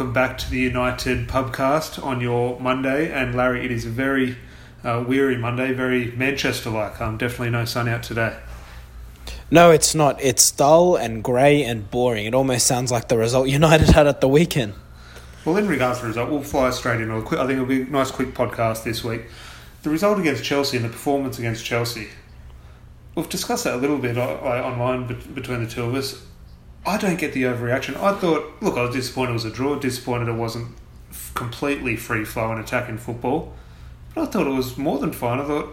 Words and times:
Welcome 0.00 0.14
back 0.14 0.38
to 0.38 0.50
the 0.50 0.58
United 0.58 1.28
Pubcast 1.28 2.02
on 2.02 2.22
your 2.22 2.58
Monday. 2.58 3.12
And 3.12 3.34
Larry, 3.34 3.66
it 3.66 3.70
is 3.70 3.84
a 3.84 3.90
very 3.90 4.38
uh, 4.82 5.04
weary 5.06 5.36
Monday, 5.36 5.74
very 5.74 6.10
Manchester 6.12 6.70
like. 6.70 6.98
Um, 7.02 7.18
definitely 7.18 7.50
no 7.50 7.66
sun 7.66 7.86
out 7.86 8.02
today. 8.02 8.34
No, 9.50 9.70
it's 9.70 9.94
not. 9.94 10.18
It's 10.22 10.50
dull 10.52 10.96
and 10.96 11.22
grey 11.22 11.62
and 11.62 11.90
boring. 11.90 12.24
It 12.24 12.34
almost 12.34 12.66
sounds 12.66 12.90
like 12.90 13.08
the 13.08 13.18
result 13.18 13.48
United 13.50 13.90
had 13.90 14.06
at 14.06 14.22
the 14.22 14.28
weekend. 14.28 14.72
Well, 15.44 15.58
in 15.58 15.68
regards 15.68 15.98
to 15.98 16.04
the 16.04 16.08
result, 16.08 16.30
we'll 16.30 16.44
fly 16.44 16.70
straight 16.70 17.02
into. 17.02 17.16
I 17.16 17.20
think 17.20 17.50
it'll 17.50 17.66
be 17.66 17.82
a 17.82 17.84
nice, 17.84 18.10
quick 18.10 18.32
podcast 18.32 18.84
this 18.84 19.04
week. 19.04 19.24
The 19.82 19.90
result 19.90 20.18
against 20.18 20.42
Chelsea 20.42 20.78
and 20.78 20.86
the 20.86 20.90
performance 20.90 21.38
against 21.38 21.62
Chelsea. 21.62 22.08
We've 23.14 23.28
discussed 23.28 23.64
that 23.64 23.74
a 23.74 23.76
little 23.76 23.98
bit 23.98 24.16
uh, 24.16 24.22
online 24.22 25.08
between 25.34 25.62
the 25.62 25.70
two 25.70 25.84
of 25.84 25.94
us. 25.94 26.24
I 26.86 26.96
don't 26.96 27.18
get 27.18 27.32
the 27.32 27.42
overreaction. 27.44 27.96
I 27.96 28.14
thought, 28.14 28.54
look, 28.60 28.76
I 28.76 28.82
was 28.82 28.94
disappointed 28.94 29.30
it 29.30 29.34
was 29.34 29.44
a 29.44 29.50
draw, 29.50 29.76
disappointed 29.76 30.28
it 30.28 30.32
wasn't 30.32 30.76
completely 31.34 31.96
free 31.96 32.24
flow 32.24 32.50
and 32.50 32.60
attacking 32.60 32.98
football. 32.98 33.52
But 34.14 34.22
I 34.22 34.26
thought 34.26 34.46
it 34.46 34.54
was 34.54 34.78
more 34.78 34.98
than 34.98 35.12
fine. 35.12 35.40
I 35.40 35.44
thought, 35.44 35.68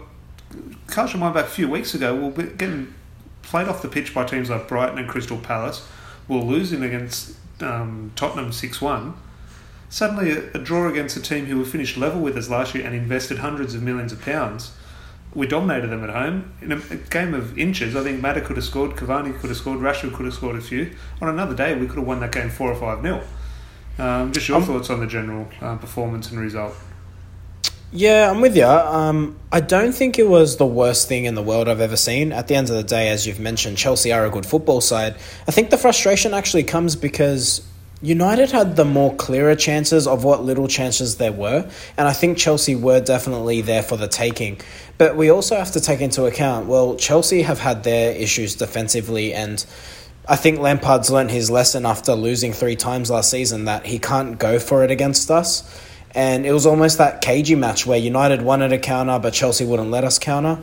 cast 0.88 1.14
your 1.14 1.20
mind 1.20 1.34
back 1.34 1.46
a 1.46 1.48
few 1.48 1.68
weeks 1.68 1.94
ago, 1.94 2.14
we 2.14 2.28
we're 2.28 2.46
getting 2.46 2.94
played 3.42 3.68
off 3.68 3.80
the 3.80 3.88
pitch 3.88 4.12
by 4.12 4.24
teams 4.24 4.50
like 4.50 4.68
Brighton 4.68 4.98
and 4.98 5.08
Crystal 5.08 5.38
Palace. 5.38 5.86
We 6.28 6.36
we're 6.36 6.42
losing 6.42 6.82
against 6.82 7.36
um, 7.62 8.12
Tottenham 8.14 8.52
6 8.52 8.80
1. 8.80 9.14
Suddenly, 9.88 10.30
a, 10.32 10.50
a 10.52 10.58
draw 10.58 10.86
against 10.88 11.16
a 11.16 11.22
team 11.22 11.46
who 11.46 11.58
were 11.58 11.64
finished 11.64 11.96
level 11.96 12.20
with 12.20 12.36
us 12.36 12.50
last 12.50 12.74
year 12.74 12.84
and 12.84 12.94
invested 12.94 13.38
hundreds 13.38 13.74
of 13.74 13.82
millions 13.82 14.12
of 14.12 14.20
pounds 14.20 14.72
we 15.34 15.46
dominated 15.46 15.88
them 15.88 16.02
at 16.04 16.10
home 16.10 16.52
in 16.62 16.72
a, 16.72 16.76
game 17.10 17.34
of 17.34 17.58
inches. 17.58 17.94
I 17.94 18.02
think 18.02 18.20
Mata 18.20 18.40
could 18.40 18.56
have 18.56 18.64
scored, 18.64 18.92
Cavani 18.92 19.38
could 19.38 19.50
have 19.50 19.56
scored, 19.56 19.78
Rashford 19.80 20.14
could 20.14 20.26
have 20.26 20.34
scored 20.34 20.56
a 20.56 20.60
few. 20.60 20.94
On 21.20 21.28
another 21.28 21.54
day, 21.54 21.74
we 21.74 21.86
could 21.86 21.98
have 21.98 22.06
won 22.06 22.20
that 22.20 22.32
game 22.32 22.50
four 22.50 22.70
or 22.70 22.76
five 22.76 23.02
nil. 23.02 23.22
Um, 23.98 24.32
just 24.32 24.48
your 24.48 24.62
thoughts 24.62 24.90
on 24.90 25.00
the 25.00 25.06
general 25.06 25.48
uh, 25.60 25.76
performance 25.76 26.30
and 26.30 26.40
result. 26.40 26.74
Yeah, 27.90 28.30
I'm 28.30 28.40
with 28.40 28.54
you. 28.56 28.66
Um, 28.66 29.38
I 29.50 29.60
don't 29.60 29.92
think 29.92 30.18
it 30.18 30.28
was 30.28 30.58
the 30.58 30.66
worst 30.66 31.08
thing 31.08 31.24
in 31.24 31.34
the 31.34 31.42
world 31.42 31.68
I've 31.68 31.80
ever 31.80 31.96
seen. 31.96 32.32
At 32.32 32.46
the 32.46 32.54
end 32.54 32.68
of 32.68 32.76
the 32.76 32.82
day, 32.82 33.08
as 33.08 33.26
you've 33.26 33.40
mentioned, 33.40 33.78
Chelsea 33.78 34.12
are 34.12 34.26
a 34.26 34.30
good 34.30 34.44
football 34.44 34.82
side. 34.82 35.16
I 35.46 35.52
think 35.52 35.70
the 35.70 35.78
frustration 35.78 36.34
actually 36.34 36.64
comes 36.64 36.96
because 36.96 37.66
United 38.00 38.52
had 38.52 38.76
the 38.76 38.84
more 38.84 39.12
clearer 39.16 39.56
chances 39.56 40.06
of 40.06 40.22
what 40.22 40.44
little 40.44 40.68
chances 40.68 41.16
there 41.16 41.32
were, 41.32 41.68
and 41.96 42.06
I 42.06 42.12
think 42.12 42.38
Chelsea 42.38 42.76
were 42.76 43.00
definitely 43.00 43.60
there 43.60 43.82
for 43.82 43.96
the 43.96 44.06
taking. 44.06 44.60
But 44.98 45.16
we 45.16 45.30
also 45.30 45.56
have 45.56 45.72
to 45.72 45.80
take 45.80 46.00
into 46.00 46.24
account, 46.26 46.66
well, 46.66 46.94
Chelsea 46.94 47.42
have 47.42 47.58
had 47.58 47.82
their 47.82 48.12
issues 48.14 48.54
defensively, 48.54 49.34
and 49.34 49.64
I 50.28 50.36
think 50.36 50.60
Lampard's 50.60 51.10
learned 51.10 51.32
his 51.32 51.50
lesson 51.50 51.84
after 51.84 52.14
losing 52.14 52.52
three 52.52 52.76
times 52.76 53.10
last 53.10 53.30
season 53.30 53.64
that 53.64 53.86
he 53.86 53.98
can't 53.98 54.38
go 54.38 54.60
for 54.60 54.84
it 54.84 54.92
against 54.92 55.28
us. 55.28 55.64
And 56.14 56.46
it 56.46 56.52
was 56.52 56.66
almost 56.66 56.98
that 56.98 57.20
cagey 57.20 57.54
match 57.54 57.84
where 57.84 57.98
United 57.98 58.42
wanted 58.42 58.72
a 58.72 58.78
counter, 58.78 59.18
but 59.18 59.34
Chelsea 59.34 59.64
wouldn't 59.64 59.90
let 59.90 60.04
us 60.04 60.18
counter. 60.18 60.58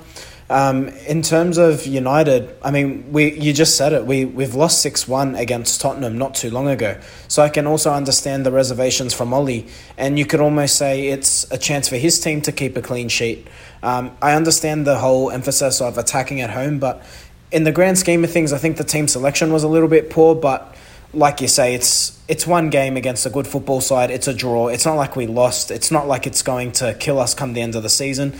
Um, 0.48 0.90
in 1.08 1.24
terms 1.24 1.58
of 1.58 1.88
United, 1.88 2.56
I 2.64 2.70
mean, 2.70 3.12
we 3.12 3.34
you 3.34 3.52
just 3.52 3.78
said 3.78 3.94
it. 3.94 4.06
We 4.06 4.26
we've 4.26 4.54
lost 4.54 4.82
six 4.82 5.08
one 5.08 5.36
against 5.36 5.82
Tottenham 5.82 6.20
not 6.20 6.36
too 6.36 6.52
long 6.52 6.68
ago, 6.68 7.00
so 7.28 7.42
I 7.42 7.50
can 7.50 7.66
also 7.66 7.92
understand 7.92 8.46
the 8.46 8.52
reservations 8.52 9.12
from 9.12 9.34
Ollie, 9.34 9.68
and 9.98 10.20
you 10.20 10.26
could 10.26 10.40
almost 10.40 10.76
say 10.76 11.08
it's 11.08 11.50
a 11.52 11.58
chance 11.58 11.90
for 11.90 11.98
his 11.98 12.20
team 12.20 12.42
to 12.44 12.52
keep 12.52 12.78
a 12.78 12.82
clean 12.82 13.10
sheet. 13.10 13.48
Um, 13.82 14.16
I 14.22 14.34
understand 14.34 14.86
the 14.86 15.00
whole 15.00 15.32
emphasis 15.32 15.82
of 15.82 15.98
attacking 15.98 16.42
at 16.42 16.52
home, 16.52 16.78
but 16.78 17.04
in 17.52 17.64
the 17.64 17.72
grand 17.72 17.98
scheme 17.98 18.24
of 18.24 18.32
things, 18.32 18.54
I 18.54 18.60
think 18.60 18.78
the 18.78 18.84
team 18.84 19.08
selection 19.08 19.52
was 19.52 19.64
a 19.64 19.68
little 19.68 19.88
bit 19.88 20.12
poor. 20.12 20.36
But 20.36 20.76
like 21.16 21.42
you 21.42 21.48
say, 21.48 21.74
it's 21.74 22.22
it's 22.28 22.46
one 22.46 22.70
game 22.70 22.98
against 22.98 23.26
a 23.26 23.30
good 23.30 23.48
football 23.48 23.82
side. 23.82 24.12
It's 24.12 24.28
a 24.28 24.34
draw. 24.34 24.68
It's 24.68 24.86
not 24.86 24.96
like 24.96 25.16
we 25.16 25.28
lost. 25.28 25.72
It's 25.72 25.92
not 25.92 26.08
like 26.08 26.28
it's 26.28 26.42
going 26.42 26.72
to 26.74 26.94
kill 26.96 27.20
us 27.20 27.34
come 27.34 27.54
the 27.54 27.62
end 27.62 27.76
of 27.76 27.84
the 27.84 27.90
season. 27.90 28.34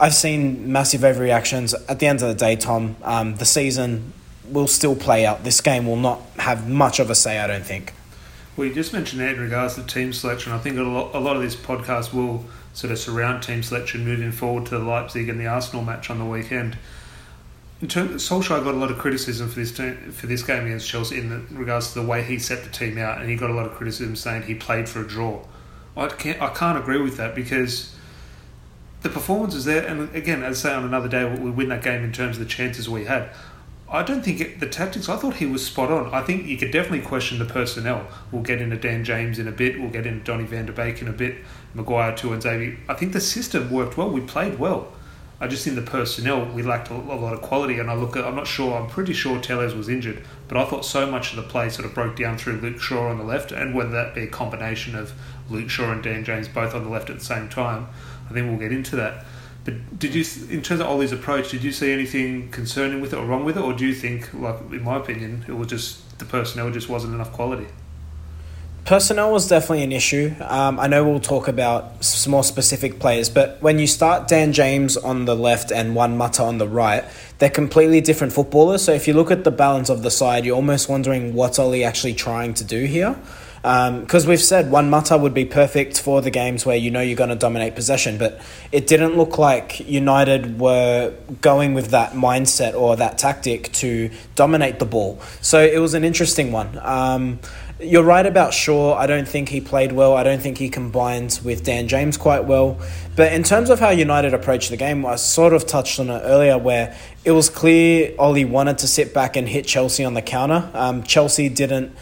I've 0.00 0.14
seen 0.14 0.72
massive 0.72 1.02
overreactions. 1.02 1.74
At 1.88 1.98
the 1.98 2.06
end 2.06 2.22
of 2.22 2.28
the 2.28 2.34
day, 2.34 2.56
Tom, 2.56 2.96
um, 3.02 3.36
the 3.36 3.44
season 3.44 4.14
will 4.48 4.66
still 4.66 4.96
play 4.96 5.26
out. 5.26 5.44
This 5.44 5.60
game 5.60 5.86
will 5.86 5.96
not 5.96 6.22
have 6.38 6.68
much 6.68 6.98
of 6.98 7.10
a 7.10 7.14
say, 7.14 7.38
I 7.38 7.46
don't 7.46 7.64
think. 7.64 7.92
Well, 8.56 8.66
you 8.66 8.74
just 8.74 8.92
mentioned 8.92 9.20
that 9.20 9.34
in 9.34 9.40
regards 9.40 9.74
to 9.74 9.82
team 9.82 10.12
selection. 10.14 10.52
I 10.52 10.58
think 10.58 10.78
a 10.78 10.82
lot, 10.82 11.14
a 11.14 11.20
lot 11.20 11.36
of 11.36 11.42
this 11.42 11.54
podcast 11.54 12.14
will 12.14 12.46
sort 12.72 12.92
of 12.92 12.98
surround 12.98 13.42
team 13.42 13.62
selection 13.62 14.04
moving 14.04 14.32
forward 14.32 14.66
to 14.66 14.78
the 14.78 14.84
Leipzig 14.84 15.28
and 15.28 15.38
the 15.38 15.46
Arsenal 15.46 15.84
match 15.84 16.08
on 16.08 16.18
the 16.18 16.24
weekend. 16.24 16.78
In 17.82 17.88
terms, 17.88 18.26
Solskjaer 18.26 18.64
got 18.64 18.74
a 18.74 18.78
lot 18.78 18.90
of 18.90 18.98
criticism 18.98 19.48
for 19.48 19.60
this 19.60 19.72
team, 19.72 20.12
for 20.12 20.26
this 20.26 20.42
game 20.42 20.66
against 20.66 20.88
Chelsea 20.88 21.18
in 21.18 21.28
the, 21.30 21.38
regards 21.54 21.92
to 21.92 22.00
the 22.00 22.06
way 22.06 22.22
he 22.22 22.38
set 22.38 22.64
the 22.64 22.70
team 22.70 22.98
out, 22.98 23.20
and 23.20 23.28
he 23.28 23.36
got 23.36 23.50
a 23.50 23.54
lot 23.54 23.66
of 23.66 23.72
criticism 23.72 24.16
saying 24.16 24.42
he 24.42 24.54
played 24.54 24.88
for 24.88 25.00
a 25.00 25.06
draw. 25.06 25.42
I 25.96 26.08
can't 26.08 26.40
I 26.40 26.48
can't 26.48 26.78
agree 26.78 27.00
with 27.00 27.16
that 27.16 27.34
because 27.34 27.94
the 29.02 29.08
performance 29.08 29.54
was 29.54 29.64
there, 29.64 29.86
and 29.86 30.14
again, 30.14 30.42
as 30.42 30.64
I 30.64 30.68
say 30.68 30.74
on 30.74 30.84
another 30.84 31.08
day, 31.08 31.24
we 31.24 31.50
win 31.50 31.68
that 31.70 31.82
game 31.82 32.04
in 32.04 32.12
terms 32.12 32.36
of 32.36 32.44
the 32.44 32.48
chances 32.48 32.88
we 32.88 33.04
had. 33.04 33.30
I 33.92 34.04
don't 34.04 34.22
think 34.22 34.40
it, 34.40 34.60
the 34.60 34.68
tactics. 34.68 35.08
I 35.08 35.16
thought 35.16 35.36
he 35.36 35.46
was 35.46 35.66
spot 35.66 35.90
on. 35.90 36.14
I 36.14 36.22
think 36.22 36.46
you 36.46 36.56
could 36.56 36.70
definitely 36.70 37.04
question 37.04 37.40
the 37.40 37.44
personnel. 37.44 38.06
We'll 38.30 38.42
get 38.42 38.60
into 38.60 38.76
Dan 38.76 39.02
James 39.02 39.38
in 39.40 39.48
a 39.48 39.52
bit. 39.52 39.80
We'll 39.80 39.90
get 39.90 40.06
into 40.06 40.24
Donny 40.24 40.44
Van 40.44 40.66
Der 40.66 40.72
Beek 40.72 41.02
in 41.02 41.08
a 41.08 41.12
bit. 41.12 41.38
Maguire, 41.74 42.12
Tuanzebe. 42.12 42.78
I 42.88 42.94
think 42.94 43.12
the 43.12 43.20
system 43.20 43.68
worked 43.70 43.96
well. 43.96 44.08
We 44.08 44.20
played 44.20 44.60
well. 44.60 44.92
I 45.40 45.48
just 45.48 45.64
think 45.64 45.74
the 45.74 45.82
personnel 45.82 46.44
we 46.44 46.62
lacked 46.62 46.90
a, 46.90 46.94
lot 46.94 47.32
of 47.32 47.40
quality. 47.40 47.80
And 47.80 47.90
I 47.90 47.94
look 47.94 48.16
at. 48.16 48.24
I'm 48.24 48.36
not 48.36 48.46
sure. 48.46 48.80
I'm 48.80 48.88
pretty 48.88 49.12
sure 49.12 49.40
Telles 49.40 49.74
was 49.74 49.88
injured, 49.88 50.24
but 50.46 50.56
I 50.56 50.66
thought 50.66 50.84
so 50.84 51.10
much 51.10 51.30
of 51.30 51.36
the 51.36 51.50
play 51.50 51.68
sort 51.68 51.86
of 51.86 51.94
broke 51.94 52.14
down 52.14 52.38
through 52.38 52.60
Luke 52.60 52.80
Shaw 52.80 53.08
on 53.08 53.18
the 53.18 53.24
left, 53.24 53.50
and 53.50 53.74
whether 53.74 53.90
that 53.90 54.14
be 54.14 54.22
a 54.22 54.28
combination 54.28 54.94
of 54.94 55.14
Luke 55.48 55.68
Shaw 55.68 55.90
and 55.90 56.02
Dan 56.02 56.22
James 56.22 56.46
both 56.46 56.76
on 56.76 56.84
the 56.84 56.90
left 56.90 57.10
at 57.10 57.18
the 57.18 57.24
same 57.24 57.48
time. 57.48 57.88
I 58.30 58.32
think 58.32 58.48
we'll 58.48 58.58
get 58.58 58.72
into 58.72 58.96
that. 58.96 59.24
But 59.64 59.98
did 59.98 60.14
you, 60.14 60.24
in 60.48 60.62
terms 60.62 60.80
of 60.80 60.86
Ollie's 60.86 61.12
approach, 61.12 61.50
did 61.50 61.62
you 61.62 61.72
see 61.72 61.92
anything 61.92 62.50
concerning 62.50 63.00
with 63.00 63.12
it 63.12 63.16
or 63.16 63.26
wrong 63.26 63.44
with 63.44 63.58
it, 63.58 63.60
or 63.60 63.74
do 63.74 63.86
you 63.86 63.94
think, 63.94 64.32
like 64.32 64.58
in 64.70 64.82
my 64.82 64.96
opinion, 64.96 65.44
it 65.48 65.52
was 65.52 65.68
just 65.68 66.18
the 66.18 66.24
personnel 66.24 66.70
just 66.70 66.88
wasn't 66.88 67.14
enough 67.14 67.32
quality? 67.32 67.66
Personnel 68.86 69.30
was 69.30 69.46
definitely 69.46 69.84
an 69.84 69.92
issue. 69.92 70.34
Um, 70.40 70.80
I 70.80 70.86
know 70.86 71.04
we'll 71.04 71.20
talk 71.20 71.48
about 71.48 72.02
some 72.02 72.30
more 72.30 72.42
specific 72.42 72.98
players, 72.98 73.28
but 73.28 73.60
when 73.60 73.78
you 73.78 73.86
start 73.86 74.26
Dan 74.26 74.52
James 74.54 74.96
on 74.96 75.26
the 75.26 75.36
left 75.36 75.70
and 75.70 75.94
Juan 75.94 76.16
Mata 76.16 76.42
on 76.42 76.56
the 76.56 76.66
right, 76.66 77.04
they're 77.38 77.50
completely 77.50 78.00
different 78.00 78.32
footballers. 78.32 78.82
So 78.82 78.92
if 78.92 79.06
you 79.06 79.12
look 79.12 79.30
at 79.30 79.44
the 79.44 79.50
balance 79.50 79.90
of 79.90 80.02
the 80.02 80.10
side, 80.10 80.46
you're 80.46 80.56
almost 80.56 80.88
wondering 80.88 81.34
what's 81.34 81.58
Ollie 81.58 81.84
actually 81.84 82.14
trying 82.14 82.54
to 82.54 82.64
do 82.64 82.86
here. 82.86 83.16
Because 83.62 84.24
um, 84.24 84.30
we've 84.30 84.40
said 84.40 84.70
Juan 84.70 84.88
Mata 84.88 85.18
would 85.18 85.34
be 85.34 85.44
perfect 85.44 86.00
for 86.00 86.22
the 86.22 86.30
games 86.30 86.64
where 86.64 86.76
you 86.76 86.90
know 86.90 87.02
you're 87.02 87.16
going 87.16 87.30
to 87.30 87.36
dominate 87.36 87.74
possession, 87.74 88.16
but 88.16 88.40
it 88.72 88.86
didn't 88.86 89.16
look 89.18 89.36
like 89.36 89.80
United 89.80 90.58
were 90.58 91.14
going 91.42 91.74
with 91.74 91.88
that 91.88 92.12
mindset 92.12 92.74
or 92.74 92.96
that 92.96 93.18
tactic 93.18 93.70
to 93.72 94.10
dominate 94.34 94.78
the 94.78 94.86
ball. 94.86 95.20
So 95.42 95.60
it 95.60 95.78
was 95.78 95.92
an 95.92 96.04
interesting 96.04 96.52
one. 96.52 96.78
Um, 96.78 97.38
you're 97.82 98.02
right 98.02 98.24
about 98.26 98.52
Shaw. 98.52 98.94
I 98.94 99.06
don't 99.06 99.26
think 99.26 99.48
he 99.48 99.60
played 99.60 99.92
well. 99.92 100.14
I 100.14 100.22
don't 100.22 100.40
think 100.40 100.58
he 100.58 100.68
combines 100.68 101.42
with 101.42 101.64
Dan 101.64 101.88
James 101.88 102.16
quite 102.16 102.44
well. 102.44 102.78
But 103.16 103.32
in 103.32 103.42
terms 103.42 103.70
of 103.70 103.80
how 103.80 103.90
United 103.90 104.34
approached 104.34 104.70
the 104.70 104.76
game, 104.76 105.04
I 105.06 105.16
sort 105.16 105.52
of 105.52 105.66
touched 105.66 105.98
on 105.98 106.10
it 106.10 106.20
earlier 106.24 106.58
where 106.58 106.96
it 107.24 107.32
was 107.32 107.48
clear 107.48 108.14
Ollie 108.18 108.44
wanted 108.44 108.78
to 108.78 108.88
sit 108.88 109.14
back 109.14 109.36
and 109.36 109.48
hit 109.48 109.66
Chelsea 109.66 110.04
on 110.04 110.14
the 110.14 110.22
counter. 110.22 110.70
Um, 110.74 111.02
Chelsea 111.02 111.48
didn't 111.48 111.94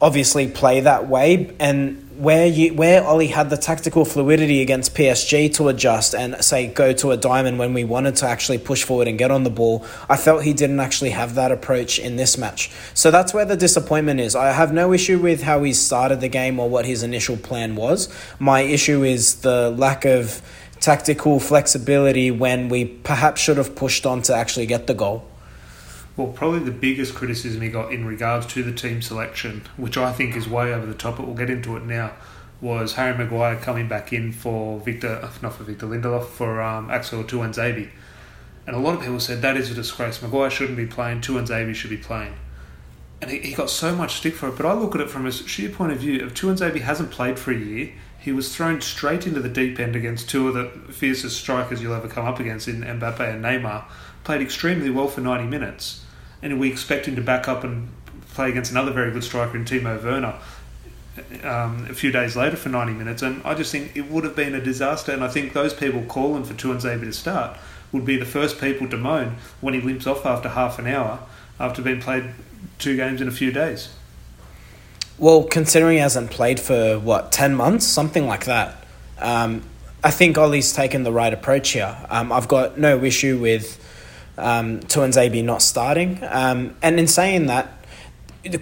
obviously 0.00 0.48
play 0.48 0.80
that 0.80 1.08
way 1.08 1.54
and 1.60 2.06
where 2.20 2.46
you 2.46 2.74
where 2.74 3.02
Ollie 3.02 3.28
had 3.28 3.48
the 3.48 3.56
tactical 3.56 4.04
fluidity 4.04 4.60
against 4.60 4.94
PSG 4.94 5.52
to 5.54 5.68
adjust 5.68 6.14
and 6.14 6.42
say 6.44 6.66
go 6.66 6.92
to 6.92 7.12
a 7.12 7.16
diamond 7.16 7.58
when 7.58 7.72
we 7.72 7.82
wanted 7.82 8.14
to 8.16 8.26
actually 8.26 8.58
push 8.58 8.84
forward 8.84 9.08
and 9.08 9.18
get 9.18 9.30
on 9.30 9.42
the 9.42 9.50
ball, 9.50 9.86
I 10.08 10.18
felt 10.18 10.44
he 10.44 10.52
didn't 10.52 10.80
actually 10.80 11.10
have 11.10 11.34
that 11.36 11.50
approach 11.50 11.98
in 11.98 12.16
this 12.16 12.36
match. 12.36 12.70
So 12.92 13.10
that's 13.10 13.32
where 13.32 13.46
the 13.46 13.56
disappointment 13.56 14.20
is. 14.20 14.36
I 14.36 14.52
have 14.52 14.70
no 14.70 14.92
issue 14.92 15.18
with 15.18 15.42
how 15.42 15.62
he 15.62 15.72
started 15.72 16.20
the 16.20 16.28
game 16.28 16.60
or 16.60 16.68
what 16.68 16.84
his 16.84 17.02
initial 17.02 17.38
plan 17.38 17.74
was. 17.74 18.08
My 18.38 18.60
issue 18.60 19.02
is 19.02 19.36
the 19.36 19.70
lack 19.70 20.04
of 20.04 20.42
tactical 20.78 21.40
flexibility 21.40 22.30
when 22.30 22.68
we 22.68 22.84
perhaps 22.84 23.40
should 23.40 23.56
have 23.56 23.74
pushed 23.74 24.04
on 24.04 24.20
to 24.22 24.34
actually 24.34 24.66
get 24.66 24.86
the 24.86 24.94
goal 24.94 25.29
well, 26.20 26.32
probably 26.32 26.58
the 26.58 26.70
biggest 26.70 27.14
criticism 27.14 27.62
he 27.62 27.70
got 27.70 27.92
in 27.92 28.04
regards 28.04 28.46
to 28.48 28.62
the 28.62 28.72
team 28.72 29.00
selection, 29.00 29.62
which 29.78 29.96
I 29.96 30.12
think 30.12 30.36
is 30.36 30.46
way 30.46 30.72
over 30.72 30.84
the 30.84 30.94
top, 30.94 31.16
but 31.16 31.26
we'll 31.26 31.34
get 31.34 31.48
into 31.48 31.76
it 31.78 31.84
now, 31.84 32.12
was 32.60 32.94
Harry 32.94 33.16
Maguire 33.16 33.56
coming 33.56 33.88
back 33.88 34.12
in 34.12 34.32
for 34.32 34.78
Victor, 34.80 35.30
not 35.40 35.54
for 35.54 35.64
Victor 35.64 35.86
Lindelof, 35.86 36.26
for 36.26 36.60
um, 36.60 36.90
Axel 36.90 37.24
Tuanzebe. 37.24 37.88
And 38.66 38.76
a 38.76 38.78
lot 38.78 38.96
of 38.96 39.00
people 39.00 39.18
said 39.18 39.40
that 39.40 39.56
is 39.56 39.70
a 39.70 39.74
disgrace. 39.74 40.20
Maguire 40.20 40.50
shouldn't 40.50 40.76
be 40.76 40.86
playing, 40.86 41.22
Tuanzebe 41.22 41.74
should 41.74 41.88
be 41.88 41.96
playing. 41.96 42.34
And 43.22 43.30
he, 43.30 43.38
he 43.38 43.54
got 43.54 43.70
so 43.70 43.96
much 43.96 44.16
stick 44.16 44.34
for 44.34 44.48
it, 44.48 44.56
but 44.56 44.66
I 44.66 44.74
look 44.74 44.94
at 44.94 45.00
it 45.00 45.08
from 45.08 45.24
a 45.24 45.32
sheer 45.32 45.70
point 45.70 45.92
of 45.92 46.00
view. 46.00 46.24
If 46.26 46.34
Tuanzebe 46.34 46.82
hasn't 46.82 47.10
played 47.10 47.38
for 47.38 47.50
a 47.50 47.56
year, 47.56 47.92
he 48.18 48.32
was 48.32 48.54
thrown 48.54 48.82
straight 48.82 49.26
into 49.26 49.40
the 49.40 49.48
deep 49.48 49.80
end 49.80 49.96
against 49.96 50.28
two 50.28 50.48
of 50.48 50.54
the 50.54 50.92
fiercest 50.92 51.38
strikers 51.38 51.80
you'll 51.80 51.94
ever 51.94 52.08
come 52.08 52.26
up 52.26 52.38
against 52.38 52.68
in 52.68 52.82
Mbappe 52.82 53.20
and 53.20 53.42
Neymar 53.42 53.84
played 54.24 54.42
extremely 54.42 54.90
well 54.90 55.08
for 55.08 55.22
90 55.22 55.46
minutes, 55.46 56.04
and 56.42 56.58
we 56.58 56.70
expect 56.70 57.06
him 57.06 57.16
to 57.16 57.22
back 57.22 57.48
up 57.48 57.64
and 57.64 57.88
play 58.34 58.48
against 58.50 58.70
another 58.70 58.92
very 58.92 59.10
good 59.10 59.24
striker 59.24 59.56
in 59.56 59.64
Timo 59.64 60.02
Werner. 60.02 60.34
um, 61.42 61.86
a 61.90 61.94
few 61.94 62.10
days 62.12 62.36
later 62.36 62.56
for 62.56 62.68
90 62.68 62.92
minutes, 62.94 63.22
and 63.22 63.42
I 63.44 63.54
just 63.54 63.72
think 63.72 63.96
it 63.96 64.10
would 64.10 64.24
have 64.24 64.36
been 64.36 64.54
a 64.54 64.60
disaster. 64.60 65.12
And 65.12 65.22
I 65.24 65.28
think 65.28 65.52
those 65.52 65.74
people 65.74 66.02
calling 66.02 66.44
for 66.44 66.54
Tuanzebe 66.54 67.00
to 67.00 67.12
start 67.12 67.58
would 67.92 68.04
be 68.04 68.16
the 68.16 68.24
first 68.24 68.60
people 68.60 68.88
to 68.88 68.96
moan 68.96 69.36
when 69.60 69.74
he 69.74 69.80
limps 69.80 70.06
off 70.06 70.24
after 70.24 70.50
half 70.50 70.78
an 70.78 70.86
hour 70.86 71.18
after 71.58 71.82
being 71.82 72.00
played 72.00 72.30
two 72.78 72.96
games 72.96 73.20
in 73.20 73.28
a 73.28 73.32
few 73.32 73.52
days. 73.52 73.90
Well, 75.18 75.42
considering 75.42 75.94
he 75.94 76.00
hasn't 76.00 76.30
played 76.30 76.60
for 76.60 76.98
what 76.98 77.32
ten 77.32 77.54
months, 77.54 77.86
something 77.86 78.26
like 78.26 78.46
that, 78.46 78.84
um, 79.18 79.62
I 80.02 80.10
think 80.10 80.38
Ollie's 80.38 80.72
taken 80.72 81.02
the 81.02 81.12
right 81.12 81.32
approach 81.32 81.70
here. 81.70 81.94
Um, 82.08 82.32
I've 82.32 82.48
got 82.48 82.78
no 82.78 83.04
issue 83.04 83.38
with 83.38 83.78
um, 84.40 84.80
Tuanzebe 84.80 85.44
not 85.44 85.62
starting, 85.62 86.18
um, 86.22 86.76
and 86.82 86.98
in 86.98 87.06
saying 87.06 87.46
that, 87.46 87.84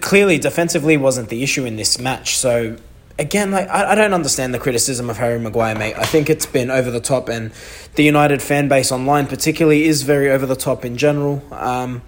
clearly 0.01 0.37
defensively 0.37 0.97
wasn't 0.97 1.29
the 1.29 1.41
issue 1.41 1.65
in 1.65 1.77
this 1.77 1.99
match. 1.99 2.37
So 2.37 2.77
again, 3.17 3.51
like 3.51 3.67
I, 3.69 3.91
I 3.91 3.95
don't 3.95 4.13
understand 4.13 4.53
the 4.53 4.59
criticism 4.59 5.09
of 5.09 5.17
Harry 5.17 5.39
Maguire, 5.39 5.75
mate. 5.75 5.95
I 5.97 6.05
think 6.05 6.29
it's 6.29 6.45
been 6.45 6.71
over 6.71 6.89
the 6.89 6.99
top, 6.99 7.29
and 7.29 7.51
the 7.95 8.03
United 8.03 8.41
fan 8.41 8.67
base 8.67 8.91
online, 8.91 9.27
particularly, 9.27 9.83
is 9.83 10.03
very 10.03 10.29
over 10.29 10.45
the 10.45 10.55
top 10.55 10.85
in 10.85 10.97
general. 10.97 11.43
Um, 11.51 12.01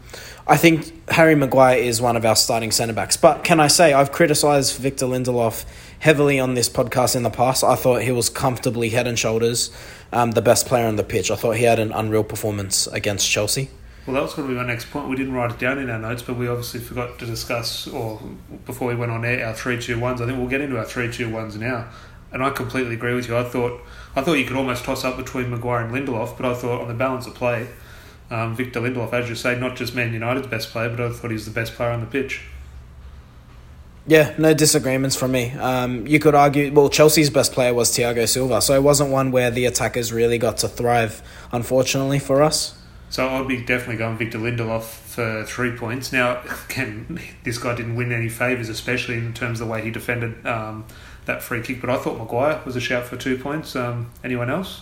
I 0.48 0.58
think 0.58 1.10
Harry 1.10 1.36
Maguire 1.36 1.78
is 1.78 2.02
one 2.02 2.18
of 2.18 2.26
our 2.26 2.36
starting 2.36 2.72
centre 2.72 2.94
backs. 2.94 3.16
But 3.16 3.44
can 3.44 3.60
I 3.60 3.68
say, 3.68 3.94
I've 3.94 4.12
criticised 4.12 4.78
Victor 4.78 5.06
Lindelof 5.06 5.66
heavily 6.02 6.40
on 6.40 6.56
this 6.56 6.68
podcast 6.68 7.16
in 7.16 7.24
the 7.24 7.30
past. 7.30 7.64
I 7.64 7.76
thought 7.76 8.02
he 8.02 8.12
was 8.12 8.28
comfortably 8.28 8.90
head 8.90 9.08
and 9.08 9.18
shoulders 9.18 9.72
um, 10.12 10.32
the 10.32 10.42
best 10.42 10.66
player 10.66 10.88
on 10.88 10.96
the 10.96 11.04
pitch. 11.04 11.32
I 11.32 11.36
thought 11.36 11.58
he 11.58 11.64
had 11.64 11.80
an 11.80 11.92
unreal 11.92 12.24
performance 12.24 12.88
against 12.88 13.30
Chelsea. 13.30 13.70
Well, 14.08 14.16
that 14.16 14.24
was 14.24 14.34
going 14.34 14.48
to 14.48 14.54
be 14.54 14.60
my 14.60 14.66
next 14.66 14.90
point. 14.90 15.10
We 15.10 15.16
didn't 15.16 15.34
write 15.34 15.52
it 15.52 15.60
down 15.60 15.78
in 15.78 15.92
our 15.92 16.00
notes, 16.00 16.24
but 16.24 16.36
we 16.36 16.48
obviously 16.48 16.80
forgot 16.80 17.20
to 17.20 17.26
discuss, 17.28 17.88
or 17.88 18.20
before 18.66 18.88
we 18.88 18.96
went 18.96 19.12
on 19.12 19.24
air, 19.24 19.46
our 19.46 19.54
three 19.54 19.80
two 19.80 20.00
ones. 20.00 20.20
I 20.22 20.26
think 20.26 20.40
we'll 20.40 20.48
get 20.48 20.62
into 20.62 20.78
our 20.78 20.86
three 20.86 21.12
two 21.12 21.30
ones 21.30 21.56
now. 21.56 21.88
And 22.34 22.44
I 22.44 22.50
completely 22.50 22.96
agree 22.96 23.14
with 23.14 23.28
you. 23.28 23.38
I 23.38 23.44
thought 23.44 23.80
I 24.16 24.22
thought 24.22 24.34
you 24.34 24.46
could 24.46 24.58
almost 24.58 24.84
toss 24.84 25.06
up 25.06 25.18
between 25.18 25.52
Maguire 25.52 25.86
and 25.86 25.94
Lindelof, 25.94 26.36
but 26.36 26.48
I 26.48 26.56
thought 26.56 26.82
on 26.82 26.88
the 26.88 26.96
balance 26.96 27.28
of 27.28 27.36
play, 27.36 27.68
um, 28.32 28.56
Victor 28.56 28.82
Lindelof, 28.82 29.14
as 29.14 29.30
you 29.30 29.36
say, 29.36 29.60
not 29.60 29.76
just 29.76 29.94
Man 29.94 30.14
United's 30.14 30.48
best 30.48 30.72
player, 30.72 30.90
but 30.90 31.00
I 31.00 31.12
thought 31.12 31.28
he 31.28 31.36
was 31.36 31.46
the 31.46 31.52
best 31.52 31.76
player 31.76 31.92
on 31.92 32.00
the 32.00 32.08
pitch. 32.08 32.42
Yeah, 34.08 34.34
no 34.38 34.54
disagreements 34.54 35.16
from 35.16 35.32
me. 35.32 35.52
Um, 35.52 36.08
you 36.08 36.20
could 36.20 36.34
argue, 36.34 36.74
well, 36.74 36.90
Chelsea's 36.90 37.30
best 37.30 37.54
player 37.54 37.74
was 37.74 37.92
Thiago 37.92 38.28
Silva, 38.28 38.62
so 38.62 38.74
it 38.74 38.82
wasn't 38.82 39.12
one 39.12 39.32
where 39.32 39.52
the 39.52 39.66
attackers 39.66 40.12
really 40.12 40.40
got 40.40 40.58
to 40.58 40.68
thrive, 40.68 41.22
unfortunately, 41.52 42.18
for 42.18 42.42
us. 42.42 42.78
So 43.12 43.28
I'd 43.28 43.48
be 43.48 43.62
definitely 43.62 43.98
going 43.98 44.18
Victor 44.18 44.40
Lindelof 44.40 44.84
for 44.84 45.44
three 45.46 45.76
points. 45.76 46.12
Now, 46.12 46.42
again, 46.70 47.20
this 47.44 47.58
guy 47.58 47.76
didn't 47.76 47.96
win 47.96 48.12
any 48.12 48.30
favours, 48.30 48.70
especially 48.70 49.18
in 49.18 49.34
terms 49.34 49.62
of 49.62 49.68
the 49.68 49.72
way 49.72 49.82
he 49.82 49.92
defended 49.92 50.46
um, 50.48 50.86
that 51.26 51.44
free 51.44 51.62
kick, 51.62 51.82
but 51.82 51.90
I 51.90 51.98
thought 51.98 52.18
Maguire 52.18 52.62
was 52.66 52.76
a 52.76 52.82
shout 52.82 53.06
for 53.06 53.18
two 53.18 53.38
points. 53.38 53.76
Um, 53.76 54.12
anyone 54.24 54.50
else? 54.50 54.82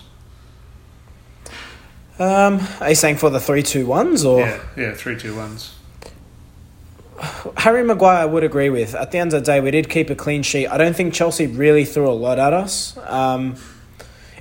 Um, 2.18 2.60
are 2.80 2.90
you 2.90 2.94
saying 2.94 3.16
for 3.16 3.30
the 3.30 3.40
three 3.40 3.62
two 3.62 3.86
ones 3.86 4.24
or 4.24 4.40
yeah, 4.40 4.62
yeah, 4.76 4.94
three 4.94 5.16
two 5.18 5.34
ones? 5.34 5.74
Harry 7.58 7.84
Maguire 7.84 8.22
I 8.22 8.24
would 8.24 8.44
agree 8.44 8.70
with. 8.70 8.94
At 8.94 9.10
the 9.10 9.18
end 9.18 9.32
of 9.34 9.40
the 9.40 9.46
day, 9.46 9.60
we 9.60 9.70
did 9.70 9.88
keep 9.88 10.10
a 10.10 10.14
clean 10.14 10.42
sheet. 10.42 10.68
I 10.68 10.78
don't 10.78 10.96
think 10.96 11.12
Chelsea 11.12 11.46
really 11.46 11.84
threw 11.84 12.08
a 12.08 12.12
lot 12.12 12.38
at 12.38 12.52
us. 12.52 12.96
Um, 13.06 13.56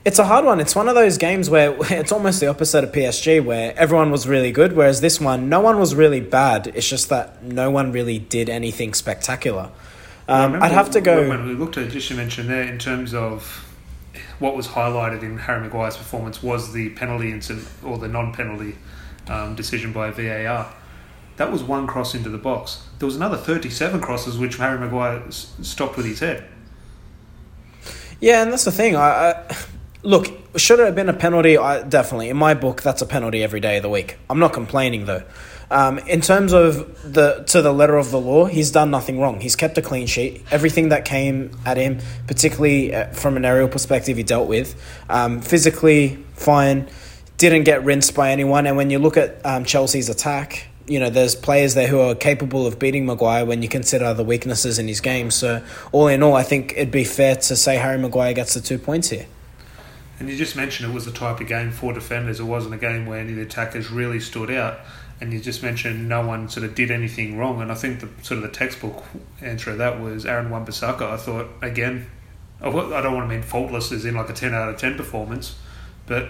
it's 0.05 0.17
a 0.17 0.23
hard 0.23 0.45
one. 0.45 0.59
It's 0.59 0.75
one 0.75 0.87
of 0.87 0.95
those 0.95 1.17
games 1.17 1.49
where 1.49 1.75
it's 1.91 2.11
almost 2.11 2.39
the 2.39 2.47
opposite 2.47 2.83
of 2.83 2.91
PSG, 2.91 3.43
where 3.43 3.77
everyone 3.77 4.11
was 4.11 4.27
really 4.27 4.51
good, 4.51 4.73
whereas 4.73 5.01
this 5.01 5.19
one, 5.19 5.49
no 5.49 5.59
one 5.59 5.79
was 5.79 5.93
really 5.93 6.21
bad. 6.21 6.67
It's 6.67 6.87
just 6.87 7.09
that 7.09 7.43
no 7.43 7.69
one 7.69 7.91
really 7.91 8.19
did 8.19 8.49
anything 8.49 8.93
spectacular. 8.93 9.71
Um, 10.27 10.61
I'd 10.61 10.71
have 10.71 10.91
to 10.91 11.01
go. 11.01 11.27
When 11.27 11.47
we 11.47 11.53
looked 11.53 11.77
at 11.77 11.89
just 11.89 12.09
you 12.09 12.15
mentioned 12.15 12.49
there 12.49 12.63
in 12.63 12.77
terms 12.77 13.13
of 13.13 13.65
what 14.37 14.55
was 14.55 14.67
highlighted 14.67 15.23
in 15.23 15.37
Harry 15.37 15.61
Maguire's 15.61 15.97
performance 15.97 16.41
was 16.41 16.71
the 16.71 16.89
penalty 16.91 17.31
incident 17.31 17.67
or 17.83 17.97
the 17.97 18.07
non-penalty 18.07 18.75
um, 19.27 19.55
decision 19.55 19.91
by 19.91 20.11
VAR. 20.11 20.71
That 21.39 21.53
was 21.53 21.63
one 21.63 21.87
cross 21.87 22.13
into 22.13 22.27
the 22.27 22.37
box. 22.37 22.83
There 22.99 23.05
was 23.05 23.15
another 23.15 23.37
37 23.37 24.01
crosses 24.01 24.37
which 24.37 24.57
Harry 24.57 24.77
Maguire 24.77 25.23
s- 25.27 25.53
stopped 25.61 25.95
with 25.95 26.05
his 26.05 26.19
head. 26.19 26.43
Yeah, 28.19 28.43
and 28.43 28.51
that's 28.51 28.65
the 28.65 28.73
thing. 28.73 28.97
I, 28.97 29.31
I 29.31 29.55
look. 30.03 30.27
Should 30.57 30.81
it 30.81 30.85
have 30.85 30.95
been 30.95 31.07
a 31.07 31.13
penalty? 31.13 31.57
I, 31.57 31.81
definitely, 31.83 32.27
in 32.27 32.35
my 32.35 32.55
book, 32.55 32.81
that's 32.81 33.01
a 33.01 33.05
penalty 33.05 33.41
every 33.41 33.61
day 33.61 33.77
of 33.77 33.83
the 33.83 33.89
week. 33.89 34.17
I'm 34.29 34.39
not 34.39 34.51
complaining 34.51 35.05
though. 35.05 35.23
Um, 35.71 35.99
in 35.99 36.19
terms 36.19 36.51
of 36.51 37.13
the 37.13 37.45
to 37.47 37.61
the 37.61 37.71
letter 37.71 37.95
of 37.95 38.11
the 38.11 38.19
law, 38.19 38.43
he's 38.43 38.69
done 38.69 38.91
nothing 38.91 39.21
wrong. 39.21 39.39
He's 39.39 39.55
kept 39.55 39.77
a 39.77 39.81
clean 39.81 40.07
sheet. 40.07 40.43
Everything 40.51 40.89
that 40.89 41.05
came 41.05 41.57
at 41.65 41.77
him, 41.77 41.99
particularly 42.27 42.93
uh, 42.93 43.13
from 43.13 43.37
an 43.37 43.45
aerial 43.45 43.69
perspective, 43.69 44.17
he 44.17 44.23
dealt 44.23 44.49
with. 44.49 44.75
Um, 45.09 45.39
physically, 45.39 46.17
fine. 46.33 46.89
Didn't 47.37 47.63
get 47.63 47.85
rinsed 47.85 48.13
by 48.13 48.31
anyone. 48.31 48.67
And 48.67 48.75
when 48.75 48.89
you 48.89 48.99
look 48.99 49.15
at 49.15 49.45
um, 49.45 49.63
Chelsea's 49.63 50.09
attack, 50.09 50.65
you 50.89 50.99
know, 50.99 51.09
there's 51.09 51.35
players 51.35 51.75
there 51.75 51.87
who 51.87 51.99
are 51.99 52.15
capable 52.15 52.65
of 52.65 52.79
beating 52.79 53.05
Maguire 53.05 53.45
when 53.45 53.61
you 53.61 53.69
consider 53.69 54.13
the 54.13 54.23
weaknesses 54.23 54.79
in 54.79 54.87
his 54.87 54.99
game. 54.99 55.29
So, 55.29 55.63
all 55.91 56.07
in 56.07 56.23
all, 56.23 56.35
I 56.35 56.43
think 56.43 56.73
it'd 56.73 56.91
be 56.91 57.03
fair 57.03 57.35
to 57.35 57.55
say 57.55 57.77
Harry 57.77 57.97
Maguire 57.97 58.33
gets 58.33 58.55
the 58.55 58.61
two 58.61 58.79
points 58.79 59.09
here. 59.09 59.27
And 60.19 60.29
you 60.29 60.35
just 60.35 60.55
mentioned 60.55 60.91
it 60.91 60.93
was 60.93 61.05
the 61.05 61.11
type 61.11 61.39
of 61.39 61.47
game 61.47 61.71
for 61.71 61.93
defenders. 61.93 62.39
It 62.39 62.43
wasn't 62.43 62.73
a 62.73 62.77
game 62.77 63.05
where 63.05 63.19
any 63.19 63.29
of 63.31 63.35
the 63.37 63.43
attackers 63.43 63.89
really 63.89 64.19
stood 64.19 64.51
out. 64.51 64.79
And 65.21 65.31
you 65.31 65.39
just 65.39 65.61
mentioned 65.61 66.09
no 66.09 66.25
one 66.25 66.49
sort 66.49 66.65
of 66.65 66.75
did 66.75 66.91
anything 66.91 67.37
wrong. 67.37 67.61
And 67.61 67.71
I 67.71 67.75
think 67.75 67.99
the 67.99 68.09
sort 68.23 68.37
of 68.37 68.41
the 68.41 68.49
textbook 68.49 69.03
answer 69.41 69.71
to 69.71 69.77
that 69.77 70.01
was 70.01 70.25
Aaron 70.25 70.49
Wan-Bissaka. 70.49 71.03
I 71.03 71.17
thought 71.17 71.47
again, 71.61 72.07
I 72.61 72.69
don't 72.71 73.13
want 73.13 73.29
to 73.29 73.35
mean 73.35 73.43
faultless 73.43 73.91
as 73.91 74.05
in 74.05 74.15
like 74.15 74.29
a 74.29 74.33
ten 74.33 74.53
out 74.53 74.69
of 74.69 74.77
ten 74.77 74.95
performance, 74.95 75.55
but 76.05 76.29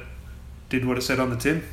did 0.69 0.85
what 0.85 0.97
it 0.97 1.01
said 1.01 1.19
on 1.19 1.29
the 1.29 1.37
tin. 1.37 1.63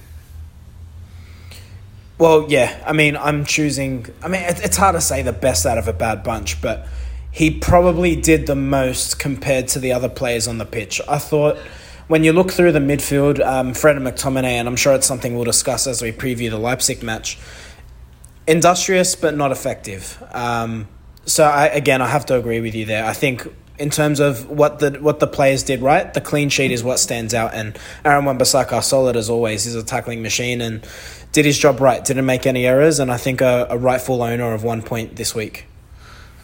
Well, 2.19 2.47
yeah. 2.49 2.83
I 2.87 2.93
mean, 2.93 3.17
I'm 3.17 3.45
choosing. 3.45 4.07
I 4.23 4.29
mean, 4.29 4.43
it's 4.43 4.77
hard 4.77 4.95
to 4.95 5.01
say 5.01 5.23
the 5.23 5.33
best 5.33 5.67
out 5.67 5.79
of 5.79 5.89
a 5.89 5.93
bad 5.93 6.23
bunch, 6.23 6.63
but 6.63 6.89
he 7.31 7.51
probably 7.51 8.17
did 8.17 8.47
the 8.47 8.57
most 8.57 9.19
compared 9.19 9.69
to 9.69 9.79
the 9.79 9.93
other 9.93 10.09
players 10.09 10.49
on 10.49 10.57
the 10.59 10.65
pitch. 10.65 11.01
I 11.07 11.19
thought 11.19 11.59
when 12.09 12.25
you 12.25 12.33
look 12.33 12.51
through 12.51 12.73
the 12.73 12.79
midfield, 12.79 13.45
um, 13.45 13.75
Fred 13.75 13.97
and 13.97 14.07
McTominay, 14.07 14.53
and 14.53 14.67
I'm 14.67 14.77
sure 14.77 14.95
it's 14.95 15.07
something 15.07 15.35
we'll 15.35 15.45
discuss 15.45 15.87
as 15.87 16.01
we 16.01 16.13
preview 16.13 16.49
the 16.49 16.59
Leipzig 16.59 17.03
match, 17.03 17.39
industrious 18.47 19.15
but 19.15 19.37
not 19.37 19.53
effective. 19.53 20.23
Um, 20.33 20.89
so 21.27 21.45
I, 21.45 21.67
again, 21.67 22.01
I 22.01 22.07
have 22.07 22.25
to 22.27 22.37
agree 22.37 22.61
with 22.61 22.75
you 22.75 22.87
there. 22.87 23.05
I 23.05 23.13
think 23.13 23.47
in 23.79 23.91
terms 23.91 24.21
of 24.21 24.49
what 24.49 24.79
the 24.79 24.93
what 24.93 25.21
the 25.21 25.27
players 25.27 25.63
did 25.63 25.83
right, 25.83 26.13
the 26.13 26.21
clean 26.21 26.49
sheet 26.49 26.71
is 26.71 26.83
what 26.83 26.99
stands 26.99 27.35
out. 27.35 27.55
And 27.55 27.79
Aaron 28.05 28.25
Wan-Bissaka, 28.25 28.83
solid 28.83 29.17
as 29.17 29.29
always, 29.29 29.65
he's 29.65 29.75
a 29.75 29.83
tackling 29.83 30.23
machine 30.23 30.61
and 30.61 30.87
did 31.33 31.45
his 31.45 31.59
job 31.59 31.81
right. 31.81 32.05
Didn't 32.05 32.27
make 32.27 32.47
any 32.47 32.67
errors, 32.67 32.99
and 32.99 33.11
I 33.11 33.17
think 33.17 33.41
a, 33.41 33.67
a 33.71 33.77
rightful 33.77 34.23
owner 34.23 34.53
of 34.53 34.65
one 34.65 34.83
point 34.83 35.17
this 35.17 35.35
week. 35.35 35.67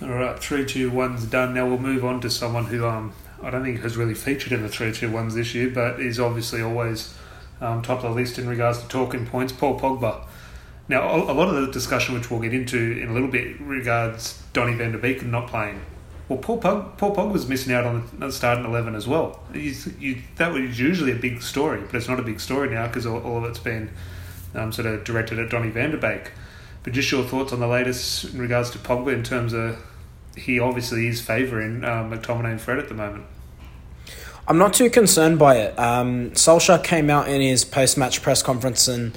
All 0.03 0.09
right, 0.09 0.39
three, 0.39 0.65
two, 0.65 0.91
one's 0.91 1.25
done. 1.25 1.55
Now 1.55 1.67
we'll 1.67 1.79
move 1.79 2.05
on 2.05 2.21
to 2.23 2.31
someone 2.31 2.67
who 2.67 2.87
um 2.87 3.15
I 3.43 3.51
don't 3.51 3.65
think 3.65 3.81
has 3.81 3.97
really 3.97 4.15
featured 4.15 4.53
in 4.53 4.63
the 4.63 4.69
three, 4.69 4.93
two, 4.93 5.11
ones 5.11 5.35
this 5.35 5.55
year, 5.55 5.69
but 5.69 6.01
is 6.01 6.21
obviously 6.21 6.63
always 6.63 7.15
um, 7.61 7.83
top 7.83 7.99
of 7.99 8.05
the 8.05 8.11
list 8.11 8.39
in 8.39 8.49
regards 8.49 8.81
to 8.81 8.89
talking 8.89 9.27
points. 9.27 9.53
Paul 9.53 9.79
Pogba. 9.79 10.25
Now, 10.89 11.15
a 11.15 11.33
lot 11.33 11.49
of 11.49 11.55
the 11.55 11.73
discussion, 11.73 12.15
which 12.15 12.31
we'll 12.31 12.41
get 12.41 12.53
into 12.53 12.77
in 13.01 13.09
a 13.09 13.13
little 13.13 13.29
bit, 13.29 13.61
regards 13.61 14.43
Donny 14.53 14.75
van 14.75 14.93
der 14.93 14.99
Beek 14.99 15.25
not 15.25 15.49
playing. 15.49 15.81
Well, 16.33 16.41
Paul 16.41 16.61
Pog, 16.61 16.97
Paul 16.97 17.29
missing 17.47 17.75
out 17.75 17.85
on 17.85 18.09
the 18.19 18.33
starting 18.33 18.65
eleven 18.65 18.95
as 18.95 19.07
well. 19.07 19.41
You, 19.53 20.23
that 20.37 20.51
was 20.51 20.81
usually 20.81 21.13
a 21.13 21.17
big 21.17 21.43
story, 21.43 21.83
but 21.83 21.95
it's 21.95 22.09
not 22.09 22.19
a 22.19 22.23
big 22.23 22.41
story 22.41 22.71
now 22.71 22.87
because 22.87 23.05
all, 23.05 23.21
all, 23.21 23.37
of 23.37 23.45
it's 23.45 23.59
been 23.59 23.91
um, 24.55 24.73
sort 24.73 24.87
of 24.87 25.05
directed 25.05 25.39
at 25.39 25.51
Donny 25.51 25.69
van 25.69 25.91
der 25.91 25.99
Beek. 25.99 26.33
But 26.85 26.95
just 26.95 27.13
your 27.13 27.23
thoughts 27.23 27.53
on 27.53 27.61
the 27.61 27.67
latest 27.67 28.33
in 28.33 28.41
regards 28.41 28.71
to 28.71 28.79
Pogba 28.79 29.13
in 29.13 29.23
terms 29.23 29.53
of 29.53 29.79
he 30.35 30.59
obviously 30.59 31.07
is 31.07 31.21
favouring 31.21 31.85
um, 31.85 32.11
McTominay 32.11 32.53
and 32.53 32.61
Fred 32.63 32.79
at 32.79 32.89
the 32.89 32.95
moment. 32.95 33.27
I'm 34.49 34.57
not 34.57 34.73
too 34.73 34.89
concerned 34.89 35.39
by 35.39 35.57
it. 35.57 35.79
Um, 35.79 36.31
Solskjaer 36.31 36.83
came 36.83 37.11
out 37.11 37.29
in 37.29 37.43
his 37.43 37.67
post-match 37.67 38.23
press 38.23 38.43
conference 38.43 38.89
and 38.89 39.15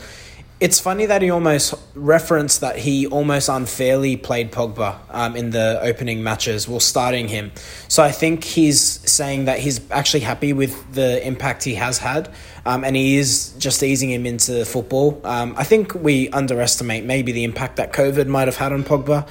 it's 0.59 0.79
funny 0.79 1.05
that 1.05 1.21
he 1.21 1.29
almost 1.29 1.73
referenced 1.95 2.61
that 2.61 2.77
he 2.77 3.07
almost 3.07 3.49
unfairly 3.49 4.15
played 4.15 4.53
Pogba 4.53 4.97
um, 5.09 5.35
in 5.35 5.49
the 5.49 5.79
opening 5.81 6.23
matches 6.23 6.65
while 6.65 6.79
starting 6.79 7.27
him. 7.27 7.51
So 7.89 8.01
I 8.01 8.11
think 8.11 8.45
he's 8.45 8.81
saying 8.81 9.45
that 9.45 9.59
he's 9.59 9.81
actually 9.91 10.21
happy 10.21 10.53
with 10.53 10.93
the 10.93 11.25
impact 11.27 11.65
he 11.65 11.75
has 11.75 11.97
had, 11.97 12.31
um, 12.65 12.85
and 12.85 12.95
he 12.95 13.17
is 13.17 13.53
just 13.57 13.83
easing 13.83 14.09
him 14.09 14.25
into 14.25 14.63
football. 14.63 15.19
Um, 15.25 15.55
I 15.57 15.65
think 15.65 15.93
we 15.93 16.29
underestimate 16.29 17.03
maybe 17.03 17.33
the 17.33 17.43
impact 17.43 17.75
that 17.75 17.91
COVID 17.91 18.27
might 18.27 18.47
have 18.47 18.57
had 18.57 18.71
on 18.71 18.83
Pogba. 18.83 19.27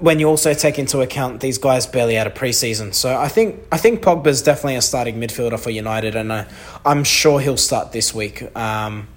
When 0.00 0.18
you 0.18 0.28
also 0.28 0.54
take 0.54 0.78
into 0.78 1.00
account 1.00 1.40
these 1.40 1.58
guys 1.58 1.86
barely 1.86 2.14
had 2.14 2.26
a 2.26 2.30
preseason, 2.30 2.94
so 2.94 3.16
I 3.16 3.28
think 3.28 3.60
I 3.72 3.78
think 3.78 4.00
Pogba's 4.00 4.42
definitely 4.42 4.76
a 4.76 4.82
starting 4.82 5.16
midfielder 5.16 5.58
for 5.58 5.70
United, 5.70 6.14
and 6.14 6.32
I, 6.32 6.46
I'm 6.84 7.02
sure 7.04 7.40
he'll 7.40 7.56
start 7.56 7.90
this 7.92 8.14
week. 8.14 8.56
Um, 8.56 9.08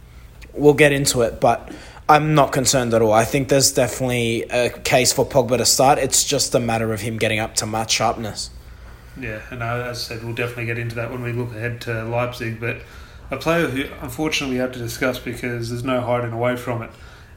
we'll 0.53 0.73
get 0.73 0.91
into 0.91 1.21
it, 1.21 1.39
but 1.39 1.73
I'm 2.09 2.35
not 2.35 2.51
concerned 2.51 2.93
at 2.93 3.01
all. 3.01 3.13
I 3.13 3.23
think 3.23 3.49
there's 3.49 3.71
definitely 3.71 4.43
a 4.43 4.69
case 4.69 5.13
for 5.13 5.25
Pogba 5.25 5.57
to 5.57 5.65
start. 5.65 5.97
It's 5.97 6.25
just 6.25 6.53
a 6.53 6.59
matter 6.59 6.91
of 6.91 7.01
him 7.01 7.17
getting 7.17 7.39
up 7.39 7.55
to 7.55 7.65
match 7.65 7.91
sharpness. 7.91 8.49
Yeah, 9.19 9.41
and 9.49 9.61
uh, 9.61 9.87
as 9.89 9.97
I 9.97 10.15
said, 10.15 10.23
we'll 10.23 10.35
definitely 10.35 10.65
get 10.65 10.77
into 10.77 10.95
that 10.95 11.11
when 11.11 11.21
we 11.21 11.31
look 11.31 11.51
ahead 11.51 11.81
to 11.81 12.03
Leipzig. 12.05 12.59
But 12.59 12.81
a 13.29 13.37
player 13.37 13.67
who, 13.67 13.85
unfortunately, 14.01 14.55
we 14.55 14.59
have 14.59 14.71
to 14.73 14.79
discuss 14.79 15.19
because 15.19 15.69
there's 15.69 15.83
no 15.83 16.01
hiding 16.01 16.33
away 16.33 16.55
from 16.57 16.81
it. 16.81 16.89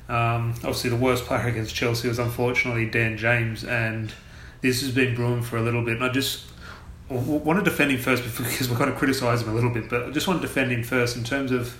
Um, 0.08 0.50
obviously, 0.56 0.90
the 0.90 0.96
worst 0.96 1.24
player 1.24 1.46
against 1.46 1.74
Chelsea 1.74 2.08
was 2.08 2.18
unfortunately 2.18 2.86
Dan 2.86 3.16
James, 3.16 3.64
and 3.64 4.12
this 4.60 4.80
has 4.80 4.90
been 4.90 5.14
brewing 5.14 5.42
for 5.42 5.56
a 5.56 5.62
little 5.62 5.84
bit. 5.84 5.96
And 5.96 6.04
I 6.04 6.08
just 6.08 6.46
want 7.08 7.58
to 7.58 7.64
defend 7.64 7.92
him 7.92 8.00
first 8.00 8.24
because 8.24 8.68
we're 8.70 8.78
going 8.78 8.90
to 8.90 8.96
criticise 8.96 9.42
him 9.42 9.50
a 9.50 9.54
little 9.54 9.70
bit, 9.70 9.88
but 9.88 10.04
I 10.04 10.10
just 10.10 10.26
want 10.26 10.42
to 10.42 10.46
defend 10.46 10.72
him 10.72 10.82
first 10.82 11.16
in 11.16 11.24
terms 11.24 11.52
of 11.52 11.76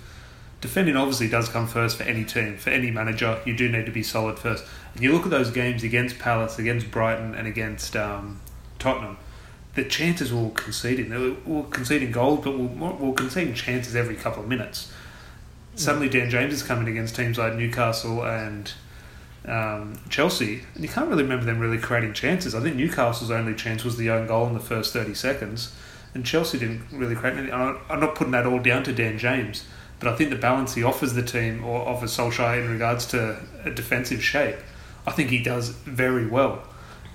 defending. 0.65 0.95
Obviously, 0.95 1.27
does 1.27 1.47
come 1.49 1.67
first 1.67 1.97
for 1.97 2.03
any 2.03 2.23
team, 2.23 2.57
for 2.57 2.71
any 2.71 2.91
manager. 2.91 3.39
You 3.45 3.55
do 3.55 3.69
need 3.69 3.85
to 3.85 3.91
be 3.91 4.03
solid 4.03 4.39
first. 4.39 4.65
And 4.93 5.03
you 5.03 5.11
look 5.11 5.23
at 5.23 5.29
those 5.29 5.51
games 5.51 5.83
against 5.83 6.19
Palace, 6.19 6.57
against 6.57 6.89
Brighton, 6.91 7.35
and 7.35 7.47
against 7.47 7.95
um, 7.95 8.39
Tottenham. 8.79 9.17
The 9.75 9.83
chances 9.83 10.33
we're 10.33 10.51
conceding, 10.51 11.09
we're 11.45 11.63
conceding 11.63 12.11
goals, 12.11 12.43
but 12.43 12.57
we're, 12.57 12.93
we're 12.93 13.13
conceding 13.13 13.53
chances 13.53 13.95
every 13.95 14.15
couple 14.15 14.43
of 14.43 14.49
minutes. 14.49 14.91
Suddenly, 15.75 16.07
Dan 16.07 16.29
James 16.29 16.53
is 16.53 16.63
coming 16.63 16.87
against 16.87 17.15
teams 17.15 17.37
like 17.37 17.55
Newcastle 17.55 18.23
and 18.23 18.71
um, 19.45 19.99
Chelsea, 20.09 20.63
and 20.73 20.83
you 20.83 20.89
can't 20.89 21.09
really 21.09 21.23
remember 21.23 21.45
them 21.45 21.59
really 21.59 21.77
creating 21.77 22.13
chances. 22.13 22.55
I 22.55 22.61
think 22.61 22.77
Newcastle's 22.77 23.29
only 23.29 23.53
chance 23.53 23.83
was 23.83 23.97
the 23.97 24.09
own 24.09 24.27
goal 24.27 24.47
in 24.47 24.53
the 24.53 24.61
first 24.61 24.93
30 24.93 25.13
seconds, 25.13 25.75
and 26.13 26.25
Chelsea 26.25 26.57
didn't 26.57 26.83
really 26.91 27.15
create 27.15 27.37
anything. 27.37 27.53
I'm 27.53 27.99
not 27.99 28.15
putting 28.15 28.31
that 28.31 28.45
all 28.45 28.59
down 28.59 28.83
to 28.85 28.93
Dan 28.93 29.17
James, 29.17 29.65
but 29.99 30.07
I 30.07 30.15
think 30.15 30.29
the 30.29 30.35
balance 30.35 30.73
he 30.73 30.83
offers 30.83 31.13
the 31.13 31.23
team 31.23 31.63
or 31.63 31.87
offers 31.87 32.15
Solskjaer 32.15 32.63
in 32.63 32.71
regards 32.71 33.05
to 33.07 33.39
a 33.63 33.71
defensive 33.71 34.23
shape, 34.23 34.57
I 35.07 35.11
think 35.11 35.29
he 35.29 35.41
does 35.41 35.69
very 35.69 36.27
well. 36.27 36.63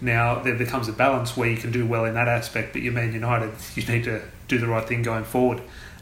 Now, 0.00 0.38
there 0.38 0.54
becomes 0.54 0.88
a 0.88 0.92
balance 0.92 1.36
where 1.36 1.50
you 1.50 1.58
can 1.58 1.72
do 1.72 1.86
well 1.86 2.04
in 2.06 2.14
that 2.14 2.28
aspect, 2.28 2.72
but 2.72 2.82
you're 2.82 2.92
Man 2.92 3.12
United, 3.12 3.52
you 3.74 3.86
need 3.86 4.04
to 4.04 4.22
do 4.48 4.58
the 4.58 4.66
right 4.66 4.86
thing 4.86 5.02
going 5.02 5.24
forward. 5.24 5.60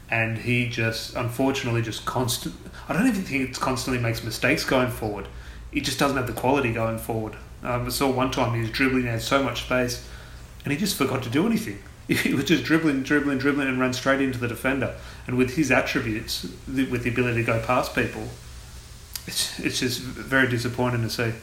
And 0.09 0.37
he 0.37 0.69
just, 0.69 1.15
unfortunately, 1.15 1.81
just 1.81 2.05
constant. 2.05 2.55
I 2.87 2.93
don't 2.93 3.07
even 3.07 3.23
think 3.23 3.49
it 3.49 3.59
constantly 3.59 4.01
makes 4.01 4.23
mistakes 4.23 4.63
going 4.63 4.89
forward 4.89 5.27
he 5.71 5.81
just 5.81 5.99
doesn't 5.99 6.17
have 6.17 6.27
the 6.27 6.33
quality 6.33 6.71
going 6.73 6.97
forward. 6.97 7.35
Um, 7.63 7.85
I 7.85 7.89
saw 7.89 8.09
one 8.09 8.31
time 8.31 8.53
he 8.55 8.61
was 8.61 8.71
dribbling, 8.71 9.05
had 9.05 9.21
so 9.21 9.43
much 9.43 9.63
space, 9.63 10.07
and 10.63 10.71
he 10.71 10.79
just 10.79 10.95
forgot 10.95 11.23
to 11.23 11.29
do 11.29 11.45
anything. 11.45 11.79
He 12.23 12.33
was 12.33 12.45
just 12.45 12.63
dribbling, 12.63 13.03
dribbling, 13.03 13.37
dribbling, 13.37 13.67
and 13.67 13.79
run 13.79 13.93
straight 13.93 14.19
into 14.19 14.39
the 14.39 14.47
defender. 14.47 14.95
And 15.27 15.37
with 15.37 15.55
his 15.55 15.69
attributes, 15.69 16.43
with 16.67 17.03
the 17.03 17.09
ability 17.11 17.41
to 17.41 17.43
go 17.43 17.61
past 17.61 17.93
people, 17.93 18.27
it's 19.27 19.59
it's 19.59 19.79
just 19.79 20.01
very 20.01 20.49
disappointing 20.49 21.03
to 21.03 21.09
see. 21.09 21.33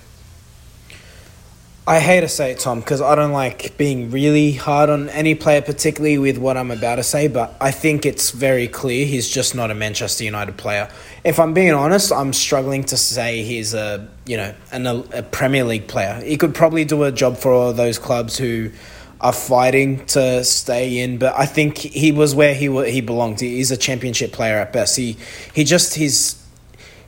I 1.88 2.00
hate 2.00 2.22
to 2.22 2.28
say 2.28 2.50
it, 2.50 2.58
Tom, 2.58 2.80
because 2.80 3.00
I 3.00 3.14
don't 3.14 3.30
like 3.30 3.76
being 3.76 4.10
really 4.10 4.54
hard 4.54 4.90
on 4.90 5.08
any 5.10 5.36
player, 5.36 5.62
particularly 5.62 6.18
with 6.18 6.36
what 6.36 6.56
I'm 6.56 6.72
about 6.72 6.96
to 6.96 7.04
say, 7.04 7.28
but 7.28 7.54
I 7.60 7.70
think 7.70 8.04
it's 8.04 8.32
very 8.32 8.66
clear 8.66 9.06
he's 9.06 9.30
just 9.30 9.54
not 9.54 9.70
a 9.70 9.74
Manchester 9.74 10.24
United 10.24 10.56
player. 10.56 10.90
If 11.22 11.38
I'm 11.38 11.54
being 11.54 11.74
honest, 11.74 12.10
I'm 12.10 12.32
struggling 12.32 12.82
to 12.86 12.96
say 12.96 13.44
he's 13.44 13.72
a, 13.72 14.08
you 14.26 14.36
know, 14.36 14.52
an, 14.72 14.84
a 14.88 15.22
Premier 15.22 15.62
League 15.62 15.86
player. 15.86 16.20
He 16.24 16.36
could 16.36 16.56
probably 16.56 16.84
do 16.84 17.04
a 17.04 17.12
job 17.12 17.36
for 17.36 17.52
all 17.52 17.72
those 17.72 18.00
clubs 18.00 18.36
who 18.36 18.72
are 19.20 19.32
fighting 19.32 20.04
to 20.06 20.44
stay 20.44 20.98
in, 20.98 21.18
but 21.18 21.34
I 21.38 21.46
think 21.46 21.78
he 21.78 22.12
was 22.12 22.34
where 22.34 22.54
he 22.54 22.66
he 22.90 23.00
belonged. 23.00 23.40
He's 23.40 23.70
a 23.70 23.76
championship 23.76 24.32
player 24.32 24.56
at 24.56 24.72
best. 24.72 24.96
He 24.96 25.16
he 25.54 25.64
just 25.64 25.94
he's 25.94 26.44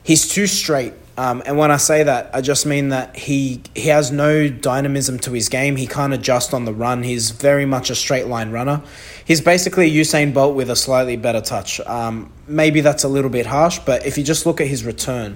he's 0.03 0.27
too 0.27 0.47
straight 0.47 0.93
um, 1.19 1.43
and 1.45 1.57
when 1.57 1.69
I 1.69 1.75
say 1.75 2.03
that, 2.03 2.29
I 2.33 2.39
just 2.39 2.65
mean 2.65 2.89
that 2.89 3.13
he 3.13 3.61
he 3.75 3.89
has 3.89 4.09
no 4.09 4.47
dynamism 4.47 5.19
to 5.19 5.33
his 5.33 5.49
game. 5.49 5.75
He 5.75 5.85
can't 5.85 6.13
adjust 6.13 6.53
on 6.53 6.63
the 6.63 6.71
run. 6.71 7.03
He's 7.03 7.31
very 7.31 7.65
much 7.65 7.89
a 7.89 7.95
straight 7.95 8.27
line 8.27 8.51
runner. 8.51 8.81
He's 9.25 9.41
basically 9.41 9.91
Usain 9.91 10.33
Bolt 10.33 10.55
with 10.55 10.69
a 10.69 10.77
slightly 10.77 11.17
better 11.17 11.41
touch. 11.41 11.81
Um, 11.81 12.31
maybe 12.47 12.79
that's 12.79 13.03
a 13.03 13.09
little 13.09 13.29
bit 13.29 13.47
harsh, 13.47 13.79
but 13.79 14.05
if 14.05 14.17
you 14.17 14.23
just 14.23 14.45
look 14.45 14.61
at 14.61 14.67
his 14.67 14.85
return 14.85 15.35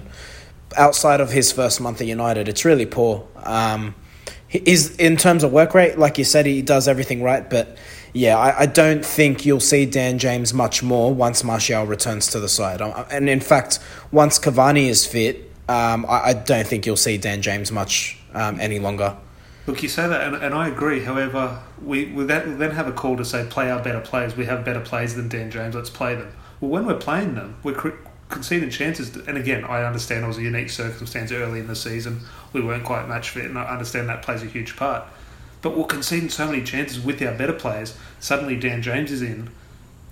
outside 0.74 1.20
of 1.20 1.32
his 1.32 1.52
first 1.52 1.82
month 1.82 2.00
at 2.00 2.06
United, 2.06 2.48
it's 2.48 2.64
really 2.64 2.86
poor. 2.86 3.28
Um, 3.36 3.94
he's 4.60 4.94
in 4.96 5.16
terms 5.16 5.42
of 5.42 5.52
work 5.52 5.74
rate, 5.74 5.98
like 5.98 6.18
you 6.18 6.24
said, 6.24 6.46
he 6.46 6.62
does 6.62 6.86
everything 6.86 7.22
right, 7.22 7.48
but 7.48 7.76
yeah, 8.12 8.38
I, 8.38 8.60
I 8.60 8.66
don't 8.66 9.04
think 9.04 9.44
you'll 9.44 9.60
see 9.60 9.86
Dan 9.86 10.18
James 10.18 10.54
much 10.54 10.82
more 10.82 11.12
once 11.12 11.42
Martial 11.42 11.84
returns 11.84 12.28
to 12.28 12.40
the 12.40 12.48
side. 12.48 12.80
Um, 12.80 13.04
and 13.10 13.28
in 13.28 13.40
fact, 13.40 13.80
once 14.12 14.38
Cavani 14.38 14.88
is 14.88 15.04
fit, 15.04 15.50
um, 15.68 16.06
I, 16.06 16.20
I, 16.20 16.32
don't 16.34 16.66
think 16.66 16.86
you'll 16.86 16.96
see 16.96 17.18
Dan 17.18 17.42
James 17.42 17.72
much 17.72 18.18
um, 18.34 18.60
any 18.60 18.78
longer. 18.78 19.16
Look, 19.66 19.82
you 19.82 19.88
say 19.88 20.06
that, 20.06 20.20
and, 20.20 20.36
and 20.36 20.54
I 20.54 20.68
agree. 20.68 21.02
However, 21.02 21.60
we, 21.82 22.06
we 22.06 22.24
then 22.24 22.58
have 22.58 22.86
a 22.86 22.92
call 22.92 23.16
to 23.16 23.24
say 23.24 23.46
play 23.48 23.70
our 23.70 23.82
better 23.82 24.00
players. 24.00 24.36
We 24.36 24.44
have 24.44 24.64
better 24.64 24.80
players 24.80 25.14
than 25.14 25.28
Dan 25.28 25.50
James. 25.50 25.74
Let's 25.74 25.90
play 25.90 26.14
them. 26.14 26.30
Well, 26.60 26.70
when 26.70 26.86
we're 26.86 26.98
playing 26.98 27.34
them, 27.34 27.56
we're 27.62 27.74
conceding 28.28 28.70
chances. 28.70 29.14
And 29.16 29.36
again, 29.36 29.64
I 29.64 29.84
understand 29.84 30.24
it 30.24 30.28
was 30.28 30.38
a 30.38 30.42
unique 30.42 30.70
circumstance 30.70 31.32
early 31.32 31.60
in 31.60 31.66
the 31.66 31.76
season. 31.76 32.20
We 32.52 32.60
weren't 32.60 32.84
quite 32.84 33.08
match 33.08 33.30
fit, 33.30 33.44
and 33.44 33.58
I 33.58 33.64
understand 33.64 34.08
that 34.08 34.22
plays 34.22 34.42
a 34.42 34.46
huge 34.46 34.76
part. 34.76 35.04
But 35.62 35.76
we're 35.76 35.86
conceding 35.86 36.28
so 36.28 36.46
many 36.46 36.62
chances 36.62 37.00
with 37.00 37.22
our 37.22 37.34
better 37.34 37.52
players. 37.52 37.96
Suddenly, 38.20 38.56
Dan 38.56 38.82
James 38.82 39.10
is 39.10 39.22
in, 39.22 39.50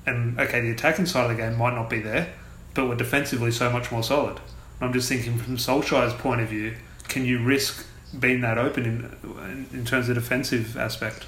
and 0.07 0.38
okay, 0.40 0.61
the 0.61 0.71
attacking 0.71 1.07
side 1.07 1.31
of 1.31 1.37
the 1.37 1.42
game 1.42 1.57
might 1.57 1.75
not 1.75 1.90
be 1.90 2.00
there, 2.00 2.33
but 2.75 2.88
we're 2.88 2.97
defensively 2.97 3.50
so 3.50 3.71
much 3.71 3.92
more 3.92 4.02
solid. 4.02 4.40
I'm 4.81 4.92
just 4.92 5.09
thinking 5.09 5.38
from 5.38 5.57
Solskjaer's 5.57 6.14
point 6.14 6.40
of 6.40 6.49
view, 6.49 6.75
can 7.09 7.25
you 7.25 7.38
risk 7.38 7.87
being 8.19 8.40
that 8.40 8.59
open 8.59 8.85
in 8.85 9.66
in 9.73 9.85
terms 9.85 10.09
of 10.09 10.14
defensive 10.14 10.76
aspect? 10.76 11.26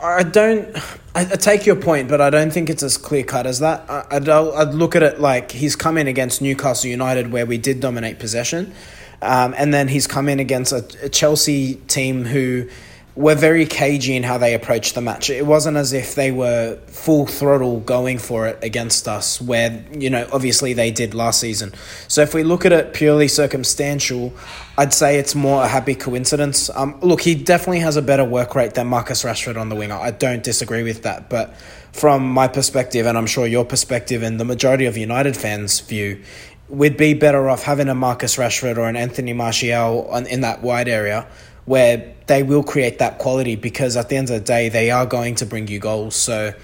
I 0.00 0.22
don't. 0.22 0.76
I, 1.14 1.24
take 1.24 1.64
your 1.64 1.76
point, 1.76 2.08
but 2.08 2.20
I 2.20 2.28
don't 2.28 2.52
think 2.52 2.68
it's 2.68 2.82
as 2.82 2.98
clear 2.98 3.24
cut 3.24 3.46
as 3.46 3.60
that. 3.60 3.88
I, 3.88 4.04
I'd, 4.10 4.28
I'd 4.28 4.74
look 4.74 4.94
at 4.94 5.02
it 5.02 5.20
like 5.20 5.52
he's 5.52 5.74
come 5.74 5.96
in 5.96 6.06
against 6.06 6.42
Newcastle 6.42 6.90
United, 6.90 7.32
where 7.32 7.46
we 7.46 7.56
did 7.56 7.80
dominate 7.80 8.18
possession, 8.18 8.74
um, 9.22 9.54
and 9.56 9.72
then 9.72 9.88
he's 9.88 10.06
come 10.06 10.28
in 10.28 10.38
against 10.38 10.72
a, 10.72 10.84
a 11.02 11.08
Chelsea 11.08 11.76
team 11.88 12.26
who 12.26 12.68
were 13.16 13.34
very 13.34 13.64
cagey 13.64 14.14
in 14.14 14.22
how 14.22 14.36
they 14.36 14.52
approached 14.52 14.94
the 14.94 15.00
match. 15.00 15.30
It 15.30 15.46
wasn't 15.46 15.78
as 15.78 15.94
if 15.94 16.14
they 16.14 16.30
were 16.30 16.78
full 16.86 17.26
throttle 17.26 17.80
going 17.80 18.18
for 18.18 18.46
it 18.46 18.58
against 18.62 19.08
us, 19.08 19.40
where, 19.40 19.82
you 19.90 20.10
know, 20.10 20.28
obviously 20.32 20.74
they 20.74 20.90
did 20.90 21.14
last 21.14 21.40
season. 21.40 21.72
So 22.08 22.20
if 22.20 22.34
we 22.34 22.42
look 22.42 22.66
at 22.66 22.72
it 22.72 22.92
purely 22.92 23.28
circumstantial, 23.28 24.34
I'd 24.76 24.92
say 24.92 25.18
it's 25.18 25.34
more 25.34 25.64
a 25.64 25.66
happy 25.66 25.94
coincidence. 25.94 26.68
Um, 26.68 27.00
look, 27.00 27.22
he 27.22 27.34
definitely 27.34 27.80
has 27.80 27.96
a 27.96 28.02
better 28.02 28.24
work 28.24 28.54
rate 28.54 28.74
than 28.74 28.86
Marcus 28.88 29.22
Rashford 29.22 29.58
on 29.58 29.70
the 29.70 29.76
winger. 29.76 29.96
I 29.96 30.10
don't 30.10 30.42
disagree 30.42 30.82
with 30.82 31.04
that. 31.04 31.30
But 31.30 31.56
from 31.92 32.30
my 32.30 32.48
perspective, 32.48 33.06
and 33.06 33.16
I'm 33.16 33.26
sure 33.26 33.46
your 33.46 33.64
perspective 33.64 34.22
and 34.22 34.38
the 34.38 34.44
majority 34.44 34.84
of 34.84 34.98
United 34.98 35.38
fans' 35.38 35.80
view, 35.80 36.22
we'd 36.68 36.98
be 36.98 37.14
better 37.14 37.48
off 37.48 37.62
having 37.62 37.88
a 37.88 37.94
Marcus 37.94 38.36
Rashford 38.36 38.76
or 38.76 38.88
an 38.88 38.96
Anthony 38.96 39.32
Martial 39.32 40.06
on, 40.10 40.26
in 40.26 40.42
that 40.42 40.62
wide 40.62 40.88
area 40.88 41.26
where 41.66 42.14
they 42.26 42.42
will 42.42 42.62
create 42.62 42.98
that 42.98 43.18
quality 43.18 43.56
because 43.56 43.96
at 43.96 44.08
the 44.08 44.16
end 44.16 44.30
of 44.30 44.34
the 44.34 44.44
day, 44.44 44.68
they 44.68 44.90
are 44.90 45.04
going 45.04 45.34
to 45.36 45.46
bring 45.46 45.68
you 45.68 45.78
goals. 45.78 46.16
So, 46.16 46.54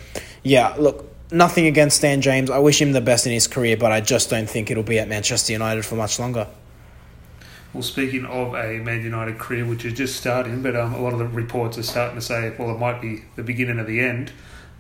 yeah, 0.42 0.74
look, 0.78 1.12
nothing 1.30 1.66
against 1.66 2.00
Dan 2.00 2.20
James. 2.20 2.50
I 2.50 2.58
wish 2.58 2.80
him 2.80 2.92
the 2.92 3.00
best 3.00 3.26
in 3.26 3.32
his 3.32 3.46
career, 3.46 3.76
but 3.76 3.92
I 3.92 4.00
just 4.00 4.30
don't 4.30 4.48
think 4.48 4.70
it'll 4.70 4.82
be 4.82 4.98
at 4.98 5.08
Manchester 5.08 5.52
United 5.52 5.84
for 5.84 5.96
much 5.96 6.18
longer. 6.18 6.46
Well, 7.72 7.82
speaking 7.82 8.26
of 8.26 8.54
a 8.54 8.78
Man 8.78 9.02
United 9.02 9.38
career, 9.38 9.64
which 9.64 9.84
is 9.84 9.94
just 9.94 10.16
starting, 10.16 10.62
but 10.62 10.76
um, 10.76 10.94
a 10.94 11.00
lot 11.00 11.14
of 11.14 11.18
the 11.18 11.26
reports 11.26 11.78
are 11.78 11.82
starting 11.82 12.16
to 12.16 12.20
say, 12.20 12.54
well, 12.58 12.70
it 12.70 12.78
might 12.78 13.00
be 13.00 13.22
the 13.36 13.42
beginning 13.42 13.78
of 13.78 13.86
the 13.86 14.00
end, 14.00 14.30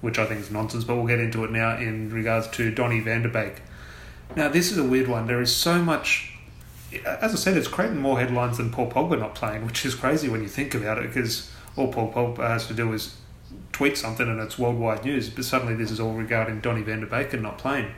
which 0.02 0.18
I 0.18 0.26
think 0.26 0.40
is 0.40 0.50
nonsense, 0.50 0.84
but 0.84 0.96
we'll 0.96 1.06
get 1.06 1.18
into 1.18 1.42
it 1.44 1.50
now 1.50 1.78
in 1.78 2.10
regards 2.10 2.48
to 2.48 2.70
Donny 2.70 3.00
van 3.00 3.22
Beek. 3.32 3.62
Now, 4.36 4.48
this 4.48 4.70
is 4.70 4.78
a 4.78 4.84
weird 4.84 5.08
one. 5.08 5.26
There 5.26 5.40
is 5.40 5.54
so 5.54 5.82
much 5.82 6.31
as 7.04 7.32
I 7.32 7.36
said, 7.36 7.56
it's 7.56 7.68
creating 7.68 8.00
more 8.00 8.18
headlines 8.18 8.58
than 8.58 8.70
Paul 8.70 8.90
Pogba 8.90 9.18
not 9.18 9.34
playing, 9.34 9.64
which 9.66 9.84
is 9.84 9.94
crazy 9.94 10.28
when 10.28 10.42
you 10.42 10.48
think 10.48 10.74
about 10.74 10.98
it, 10.98 11.08
because 11.08 11.50
all 11.76 11.92
Paul 11.92 12.12
Pogba 12.12 12.48
has 12.48 12.66
to 12.66 12.74
do 12.74 12.92
is 12.92 13.16
tweet 13.72 13.96
something 13.96 14.28
and 14.28 14.40
it's 14.40 14.58
worldwide 14.58 15.04
news. 15.04 15.28
But 15.30 15.44
suddenly 15.44 15.74
this 15.74 15.90
is 15.90 16.00
all 16.00 16.14
regarding 16.14 16.60
Donny 16.60 16.82
van 16.82 17.00
der 17.00 17.06
Beek 17.06 17.40
not 17.40 17.58
playing. 17.58 17.92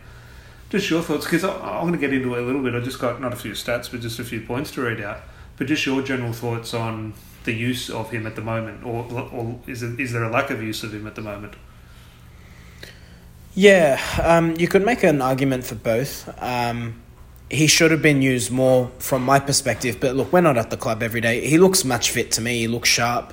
Just 0.71 0.91
your 0.91 1.03
thoughts, 1.03 1.25
because 1.25 1.45
I'm 1.45 1.83
going 1.83 1.93
to 1.93 1.99
get 1.99 2.13
into 2.13 2.35
it 2.35 2.43
a 2.43 2.47
little 2.47 2.63
bit. 2.63 2.75
I 2.75 2.81
just 2.81 2.99
got 2.99 3.21
not 3.21 3.33
a 3.33 3.37
few 3.37 3.53
stats, 3.53 3.91
but 3.91 4.01
just 4.01 4.19
a 4.19 4.25
few 4.25 4.41
points 4.41 4.71
to 4.73 4.83
read 4.83 5.01
out. 5.01 5.21
But 5.57 5.69
just 5.69 5.87
your 5.87 6.03
general 6.03 6.33
thoughts 6.33 6.75
on 6.75 7.15
the 7.45 7.53
use 7.53 7.91
of 7.91 8.11
him 8.11 8.27
at 8.27 8.35
the 8.35 8.41
moment, 8.41 8.85
or, 8.85 9.07
or 9.13 9.61
is, 9.67 9.83
it, 9.83 10.01
is 10.01 10.13
there 10.13 10.25
a 10.25 10.31
lack 10.31 10.51
of 10.51 10.63
use 10.63 10.83
of 10.83 10.93
him 10.93 11.07
at 11.07 11.15
the 11.15 11.21
moment? 11.21 11.55
Yeah, 13.55 14.01
um, 14.21 14.57
you 14.57 14.67
could 14.67 14.85
make 14.85 15.05
an 15.05 15.23
argument 15.23 15.65
for 15.65 15.77
both. 15.77 16.29
Um, 16.43 17.04
he 17.55 17.67
should 17.67 17.91
have 17.91 18.03
been 18.03 18.23
used 18.23 18.51
more 18.51 18.91
from 18.99 19.23
my 19.23 19.39
perspective. 19.39 19.99
But 20.01 20.17
look, 20.17 20.33
we're 20.33 20.41
not 20.41 20.57
at 20.57 20.71
the 20.71 20.77
club 20.77 21.03
every 21.03 21.21
day. 21.21 21.47
He 21.47 21.59
looks 21.59 21.85
match 21.85 22.11
fit 22.11 22.33
to 22.33 22.41
me. 22.41 22.61
He 22.61 22.69
looks 22.69 22.89
sharp. 22.89 23.33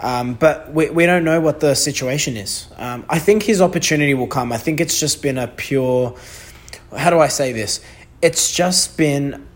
Um, 0.00 0.34
but 0.34 0.72
we, 0.72 0.90
we 0.90 1.06
don't 1.06 1.24
know 1.24 1.40
what 1.40 1.60
the 1.60 1.74
situation 1.74 2.36
is. 2.36 2.66
Um, 2.76 3.04
I 3.08 3.18
think 3.18 3.44
his 3.44 3.60
opportunity 3.60 4.14
will 4.14 4.26
come. 4.26 4.52
I 4.52 4.58
think 4.58 4.80
it's 4.80 4.98
just 4.98 5.22
been 5.22 5.38
a 5.38 5.46
pure. 5.46 6.16
How 6.96 7.10
do 7.10 7.20
I 7.20 7.28
say 7.28 7.52
this? 7.52 7.80
It's 8.20 8.54
just 8.54 8.98
been 8.98 9.46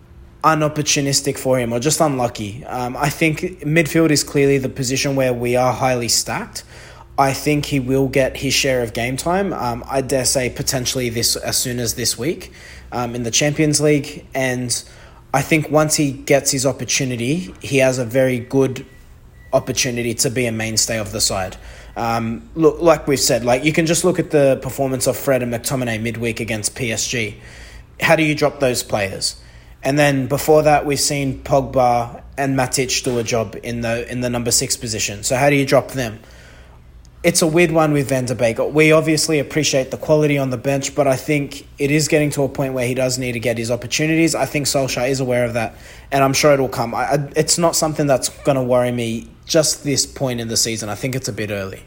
unopportunistic 0.45 1.37
for 1.37 1.59
him 1.59 1.73
or 1.73 1.81
just 1.81 2.01
unlucky. 2.01 2.65
Um, 2.65 2.97
I 2.97 3.11
think 3.11 3.41
midfield 3.63 4.11
is 4.11 4.23
clearly 4.23 4.59
the 4.59 4.69
position 4.69 5.17
where 5.17 5.35
we 5.35 5.57
are 5.57 5.73
highly 5.73 6.09
stacked. 6.09 6.63
I 7.19 7.33
think 7.33 7.67
he 7.67 7.81
will 7.81 8.09
get 8.09 8.37
his 8.37 8.55
share 8.55 8.83
of 8.83 8.93
game 8.93 9.17
time. 9.17 9.53
Um, 9.53 9.83
I 9.89 10.03
dare 10.03 10.27
say 10.27 10.51
potentially 10.51 11.09
this 11.09 11.35
as 11.35 11.57
soon 11.57 11.81
as 11.81 11.95
this 11.95 12.17
week 12.19 12.53
um, 12.93 13.15
in 13.15 13.23
the 13.23 13.31
Champions 13.31 13.81
League, 13.81 14.27
and 14.35 14.85
I 15.33 15.43
think 15.43 15.71
once 15.71 15.97
he 15.97 16.13
gets 16.13 16.51
his 16.51 16.65
opportunity, 16.65 17.55
he 17.61 17.79
has 17.79 17.99
a 17.99 18.05
very 18.05 18.39
good 18.39 18.87
opportunity 19.53 20.15
to 20.15 20.31
be 20.31 20.47
a 20.47 20.53
mainstay 20.53 20.99
of 20.99 21.13
the 21.13 21.21
side. 21.21 21.57
Um, 21.97 22.49
look, 22.55 22.81
like 22.81 23.07
we've 23.07 23.21
said, 23.21 23.45
like 23.45 23.65
you 23.65 23.73
can 23.73 23.87
just 23.87 24.05
look 24.05 24.19
at 24.19 24.31
the 24.31 24.59
performance 24.63 25.07
of 25.07 25.17
Fred 25.17 25.43
and 25.43 25.53
McTominay 25.53 26.01
midweek 26.01 26.41
against 26.41 26.75
PSG. 26.75 27.37
How 28.01 28.17
do 28.17 28.23
you 28.23 28.35
drop 28.35 28.61
those 28.61 28.83
players? 28.83 29.41
And 29.83 29.99
then 29.99 30.27
before 30.27 30.65
that, 30.65 30.85
we've 30.85 31.01
seen 31.01 31.43
Pogba 31.43 32.23
and 32.37 32.59
Matic 32.59 33.03
do 33.05 33.19
a 33.19 33.23
job 33.23 33.57
in 33.63 33.81
the 33.81 34.11
in 34.11 34.21
the 34.21 34.29
number 34.29 34.51
six 34.51 34.77
position. 34.77 35.23
So 35.23 35.37
how 35.37 35.49
do 35.49 35.57
you 35.57 35.65
drop 35.65 35.93
them? 35.93 36.21
It's 37.23 37.43
a 37.43 37.47
weird 37.47 37.73
one 37.73 37.93
with 37.93 38.09
Van 38.09 38.27
der 38.27 38.35
Beek. 38.35 38.59
We 38.59 38.93
obviously 38.93 39.41
appreciate 39.41 39.91
the 39.91 39.97
quality 39.97 40.39
on 40.39 40.51
the 40.51 40.57
bench, 40.57 40.95
but 40.95 41.09
I 41.09 41.17
think 41.17 41.67
it 41.79 41.91
is 41.91 42.07
getting 42.07 42.31
to 42.31 42.45
a 42.45 42.49
point 42.49 42.75
where 42.75 42.87
he 42.87 42.95
does 42.95 43.19
need 43.19 43.33
to 43.33 43.41
get 43.41 43.59
his 43.59 43.71
opportunities. 43.71 44.35
I 44.35 44.47
think 44.47 44.67
Solskjaer 44.67 45.09
is 45.09 45.19
aware 45.19 45.45
of 45.45 45.55
that, 45.55 45.75
and 46.13 46.23
I'm 46.23 46.33
sure 46.33 46.53
it'll 46.53 46.69
come. 46.69 46.95
I, 46.95 47.29
it's 47.35 47.59
not 47.59 47.75
something 47.75 48.07
that's 48.07 48.29
going 48.45 48.57
to 48.57 48.63
worry 48.63 48.93
me 48.93 49.29
just 49.45 49.83
this 49.83 50.07
point 50.07 50.41
in 50.41 50.49
the 50.49 50.57
season. 50.57 50.89
I 50.89 50.95
think 50.95 51.17
it's 51.17 51.27
a 51.27 51.33
bit 51.33 51.51
early. 51.51 51.83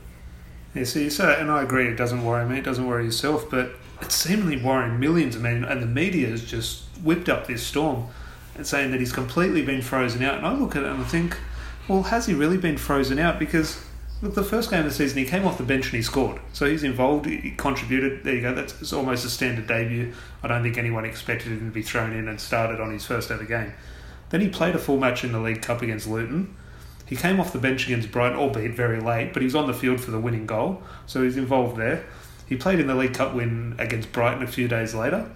Yeah, 0.73 0.83
so 0.83 0.99
you 0.99 1.09
say, 1.09 1.39
and 1.39 1.49
I 1.49 1.63
agree, 1.63 1.87
it 1.87 1.95
doesn't 1.95 2.23
worry 2.23 2.45
me, 2.45 2.57
it 2.57 2.65
doesn't 2.65 2.85
worry 2.85 3.05
yourself, 3.05 3.49
but 3.49 3.71
it's 4.01 4.15
seemingly 4.15 4.61
worrying 4.61 4.99
millions 4.99 5.35
of 5.35 5.41
men, 5.41 5.63
and 5.63 5.81
the 5.81 5.87
media 5.87 6.27
has 6.27 6.43
just 6.43 6.83
whipped 7.03 7.29
up 7.29 7.47
this 7.47 7.65
storm 7.65 8.07
and 8.55 8.67
saying 8.67 8.91
that 8.91 8.99
he's 8.99 9.13
completely 9.13 9.61
been 9.61 9.81
frozen 9.81 10.21
out. 10.21 10.37
And 10.37 10.45
I 10.45 10.53
look 10.53 10.75
at 10.75 10.83
it 10.83 10.89
and 10.89 11.01
I 11.01 11.05
think, 11.05 11.37
well, 11.87 12.03
has 12.03 12.25
he 12.25 12.33
really 12.33 12.57
been 12.57 12.77
frozen 12.77 13.17
out? 13.19 13.39
Because 13.39 13.83
look, 14.21 14.35
the 14.35 14.43
first 14.43 14.69
game 14.69 14.79
of 14.79 14.85
the 14.85 14.91
season, 14.91 15.17
he 15.17 15.25
came 15.25 15.45
off 15.45 15.57
the 15.57 15.63
bench 15.63 15.85
and 15.85 15.95
he 15.95 16.01
scored. 16.01 16.39
So 16.53 16.65
he's 16.65 16.83
involved, 16.83 17.25
he 17.25 17.51
contributed. 17.51 18.23
There 18.23 18.35
you 18.35 18.41
go. 18.41 18.53
That's 18.53 18.93
almost 18.93 19.25
a 19.25 19.29
standard 19.29 19.67
debut. 19.67 20.13
I 20.43 20.47
don't 20.47 20.63
think 20.63 20.77
anyone 20.77 21.05
expected 21.05 21.51
him 21.51 21.59
to 21.59 21.73
be 21.73 21.81
thrown 21.81 22.13
in 22.13 22.27
and 22.27 22.39
started 22.39 22.79
on 22.79 22.91
his 22.91 23.05
first 23.05 23.31
ever 23.31 23.45
game. 23.45 23.73
Then 24.29 24.41
he 24.41 24.49
played 24.49 24.75
a 24.75 24.79
full 24.79 24.97
match 24.97 25.23
in 25.23 25.31
the 25.31 25.39
League 25.39 25.61
Cup 25.61 25.81
against 25.81 26.07
Luton. 26.07 26.55
He 27.05 27.15
came 27.15 27.39
off 27.39 27.51
the 27.51 27.59
bench 27.59 27.85
against 27.85 28.11
Brighton, 28.11 28.37
albeit 28.37 28.75
very 28.75 28.99
late, 28.99 29.33
but 29.33 29.41
he 29.41 29.45
was 29.45 29.55
on 29.55 29.65
the 29.65 29.73
field 29.73 29.99
for 29.99 30.11
the 30.11 30.19
winning 30.19 30.45
goal, 30.45 30.83
so 31.07 31.23
he's 31.23 31.37
involved 31.37 31.75
there. 31.75 32.05
He 32.47 32.55
played 32.55 32.79
in 32.79 32.85
the 32.85 32.93
League 32.93 33.15
Cup 33.15 33.33
win 33.33 33.75
against 33.79 34.11
Brighton 34.11 34.43
a 34.43 34.47
few 34.47 34.67
days 34.67 34.93
later. 34.93 35.31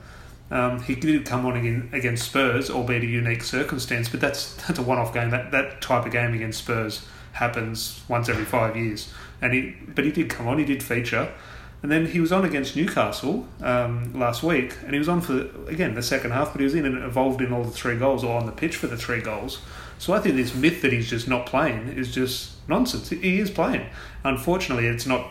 Um, 0.52 0.84
he 0.84 0.94
did 0.94 1.26
come 1.26 1.48
on 1.48 1.58
again 1.58 1.90
against 1.92 2.26
Spurs, 2.26 2.70
albeit 2.70 3.02
a 3.02 3.08
unique 3.08 3.42
circumstance, 3.42 4.08
but 4.08 4.22
that's 4.22 4.54
that's 4.68 4.78
a 4.78 4.84
one-off 4.84 5.14
game. 5.16 5.32
That 5.32 5.52
that 5.52 5.82
type 5.82 6.06
of 6.06 6.12
game 6.12 6.36
against 6.36 6.60
Spurs 6.60 7.08
happens 7.34 8.02
once 8.08 8.30
every 8.30 8.46
five 8.46 8.76
years. 8.76 9.12
And 9.42 9.54
he, 9.54 9.76
but 9.94 10.06
he 10.06 10.12
did 10.12 10.30
come 10.30 10.48
on. 10.48 10.58
He 10.58 10.66
did 10.66 10.82
feature, 10.82 11.34
and 11.82 11.92
then 11.92 12.06
he 12.06 12.22
was 12.22 12.32
on 12.32 12.46
against 12.46 12.78
Newcastle 12.78 13.46
um, 13.62 14.18
last 14.18 14.42
week, 14.42 14.78
and 14.84 14.94
he 14.94 15.00
was 15.00 15.10
on 15.10 15.20
for 15.20 15.50
again 15.68 15.96
the 15.96 16.04
second 16.04 16.32
half, 16.32 16.54
but 16.54 16.60
he 16.60 16.64
was 16.64 16.76
in 16.76 16.86
and 16.86 16.98
involved 16.98 17.42
in 17.42 17.52
all 17.52 17.64
the 17.64 17.72
three 17.72 17.98
goals 17.98 18.24
or 18.24 18.40
on 18.40 18.46
the 18.46 18.54
pitch 18.54 18.78
for 18.78 18.88
the 18.88 18.96
three 18.96 19.20
goals. 19.20 19.60
So 20.00 20.14
I 20.14 20.20
think 20.20 20.38
this 20.38 20.56
myth 20.56 20.82
that 20.82 20.94
he's 20.94 21.10
just 21.10 21.28
not 21.28 21.46
playing 21.46 21.90
is 21.90 22.14
just 22.14 22.52
nonsense. 22.70 23.10
He 23.10 23.40
is 23.40 23.52
playing. 23.52 23.86
Unfortunately, 24.24 24.88
it's 24.88 25.06
not 25.06 25.30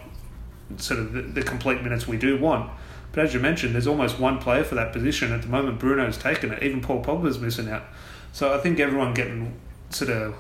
sort 0.76 1.00
of 1.00 1.12
the, 1.12 1.22
the 1.22 1.42
complete 1.42 1.82
minutes 1.82 2.06
we 2.06 2.18
do 2.18 2.38
want. 2.38 2.70
But 3.12 3.24
as 3.24 3.34
you 3.34 3.40
mentioned, 3.40 3.74
there's 3.74 3.86
almost 3.86 4.18
one 4.18 4.38
player 4.38 4.64
for 4.64 4.74
that 4.74 4.92
position 4.92 5.32
at 5.32 5.42
the 5.42 5.48
moment. 5.48 5.78
Bruno's 5.78 6.16
taken 6.16 6.50
it. 6.52 6.62
Even 6.62 6.80
Paul 6.80 7.04
Pogba's 7.04 7.38
missing 7.38 7.68
out. 7.68 7.84
So 8.32 8.54
I 8.54 8.58
think 8.58 8.80
everyone 8.80 9.12
getting 9.12 9.54
sort 9.90 10.10
of 10.10 10.34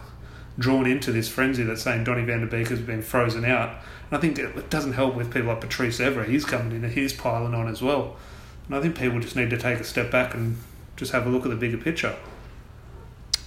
drawn 0.58 0.86
into 0.86 1.12
this 1.12 1.28
frenzy 1.28 1.62
that's 1.62 1.82
saying 1.82 2.04
Donny 2.04 2.24
van 2.24 2.40
der 2.40 2.46
Beek 2.46 2.68
has 2.68 2.80
been 2.80 3.02
frozen 3.02 3.44
out. 3.44 3.70
And 4.10 4.18
I 4.18 4.20
think 4.20 4.38
it 4.38 4.70
doesn't 4.70 4.92
help 4.92 5.14
with 5.14 5.32
people 5.32 5.48
like 5.48 5.60
Patrice 5.60 5.98
Evra. 5.98 6.26
He's 6.26 6.44
coming 6.44 6.72
in 6.72 6.84
and 6.84 6.92
he's 6.92 7.12
piling 7.12 7.54
on 7.54 7.68
as 7.68 7.82
well. 7.82 8.16
And 8.66 8.76
I 8.76 8.80
think 8.80 8.96
people 8.98 9.20
just 9.20 9.36
need 9.36 9.50
to 9.50 9.58
take 9.58 9.80
a 9.80 9.84
step 9.84 10.10
back 10.10 10.34
and 10.34 10.58
just 10.96 11.12
have 11.12 11.26
a 11.26 11.30
look 11.30 11.44
at 11.44 11.50
the 11.50 11.56
bigger 11.56 11.78
picture. 11.78 12.16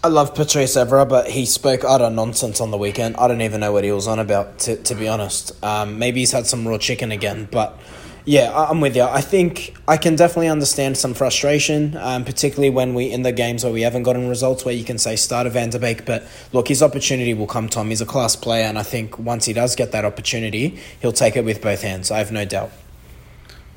I 0.04 0.08
love 0.08 0.36
Patrice 0.36 0.76
Evra, 0.76 1.10
but 1.10 1.32
he 1.32 1.48
spoke 1.48 1.84
utter 1.84 2.12
nonsense 2.12 2.62
on 2.62 2.70
the 2.70 2.78
weekend. 2.78 3.16
I 3.18 3.28
don't 3.28 3.42
even 3.42 3.60
know 3.60 3.72
what 3.72 3.84
he 3.84 3.92
was 3.92 4.08
on 4.08 4.20
about, 4.20 4.60
to, 4.60 4.76
to 4.76 4.94
be 4.94 5.08
honest. 5.08 5.52
Um, 5.64 5.98
maybe 5.98 6.20
he's 6.20 6.32
had 6.32 6.46
some 6.46 6.68
raw 6.68 6.78
chicken 6.78 7.12
again, 7.12 7.48
but 7.50 7.80
yeah, 8.26 8.52
I'm 8.54 8.82
with 8.82 8.96
you. 8.96 9.04
I 9.04 9.22
think 9.22 9.76
I 9.88 9.98
can 9.98 10.16
definitely 10.16 10.48
understand 10.48 10.98
some 10.98 11.14
frustration, 11.14 11.96
um, 11.98 12.26
particularly 12.26 12.72
when 12.72 12.96
we 12.96 13.12
in 13.12 13.22
the 13.22 13.32
games 13.32 13.64
where 13.64 13.72
we 13.72 13.82
haven't 13.82 14.04
gotten 14.04 14.28
results 14.28 14.66
where 14.66 14.74
you 14.74 14.84
can 14.84 14.98
say 14.98 15.16
start 15.16 15.46
a 15.46 15.52
Van 15.52 15.70
der 15.70 15.78
Beek. 15.78 16.06
But 16.06 16.26
look, 16.52 16.68
his 16.68 16.82
opportunity 16.82 17.36
will 17.36 17.46
come, 17.46 17.70
Tom. 17.70 17.90
He's 17.90 18.02
a 18.02 18.06
class 18.06 18.36
player, 18.36 18.64
and 18.66 18.80
I 18.80 18.84
think 18.84 19.20
once 19.20 19.46
he 19.46 19.54
does 19.54 19.76
get 19.76 19.92
that 19.92 20.06
opportunity, 20.06 20.80
he'll 21.02 21.12
take 21.12 21.36
it 21.36 21.46
with 21.46 21.62
both 21.62 21.84
hands. 21.84 22.10
I 22.10 22.18
have 22.18 22.32
no 22.32 22.46
doubt. 22.46 22.72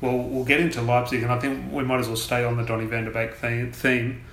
Well, 0.01 0.17
we'll 0.17 0.45
get 0.45 0.59
into 0.59 0.81
Leipzig, 0.81 1.21
and 1.21 1.31
I 1.31 1.39
think 1.39 1.71
we 1.71 1.83
might 1.83 1.99
as 1.99 2.07
well 2.07 2.17
stay 2.17 2.43
on 2.43 2.57
the 2.57 2.63
Donny 2.63 2.85
van 2.85 3.05
der 3.05 3.11
Beek 3.11 3.35
theme. 3.75 4.23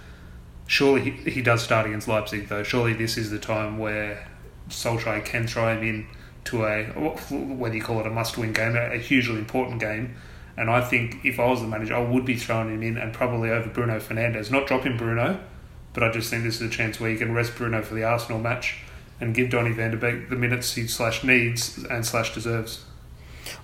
Surely 0.66 1.11
he, 1.11 1.31
he 1.31 1.42
does 1.42 1.62
start 1.62 1.87
against 1.87 2.09
Leipzig, 2.09 2.48
though. 2.48 2.62
Surely 2.62 2.94
this 2.94 3.18
is 3.18 3.31
the 3.31 3.38
time 3.38 3.79
where 3.79 4.26
Solskjaer 4.70 5.24
can 5.24 5.46
throw 5.46 5.76
him 5.76 5.83
in 5.83 6.07
to 6.46 6.64
a 6.64 6.85
whether 7.30 7.74
you 7.74 7.82
call 7.82 8.00
it 8.00 8.06
a 8.06 8.11
must-win 8.11 8.52
game, 8.52 8.76
a, 8.76 8.96
hugely 8.96 9.38
important 9.38 9.80
game. 9.80 10.16
And 10.56 10.70
I 10.70 10.80
think 10.80 11.24
if 11.24 11.38
I 11.38 11.46
was 11.46 11.61
the 11.61 11.68
manager, 11.68 11.94
I 11.94 12.02
would 12.02 12.24
be 12.24 12.37
throwing 12.37 12.72
him 12.72 12.82
in 12.82 12.96
and 12.96 13.12
probably 13.12 13.50
over 13.50 13.68
Bruno 13.68 13.98
Fernandes. 14.00 14.50
Not 14.50 14.66
dropping 14.66 14.96
Bruno, 14.96 15.38
but 15.92 16.02
I 16.02 16.11
just 16.11 16.30
think 16.30 16.44
this 16.44 16.56
is 16.56 16.62
a 16.62 16.70
chance 16.70 16.98
where 16.98 17.11
you 17.11 17.18
can 17.18 17.35
rest 17.35 17.54
Bruno 17.56 17.82
for 17.82 17.94
the 17.94 18.04
Arsenal 18.04 18.38
match 18.38 18.78
and 19.20 19.35
give 19.35 19.50
Donny 19.50 19.72
van 19.72 19.90
der 19.90 19.96
Beek 19.96 20.28
the 20.28 20.37
minutes 20.37 20.74
he 20.74 20.87
slash 20.87 21.24
needs 21.24 21.85
and 21.85 22.04
slash 22.06 22.35
deserves. 22.35 22.85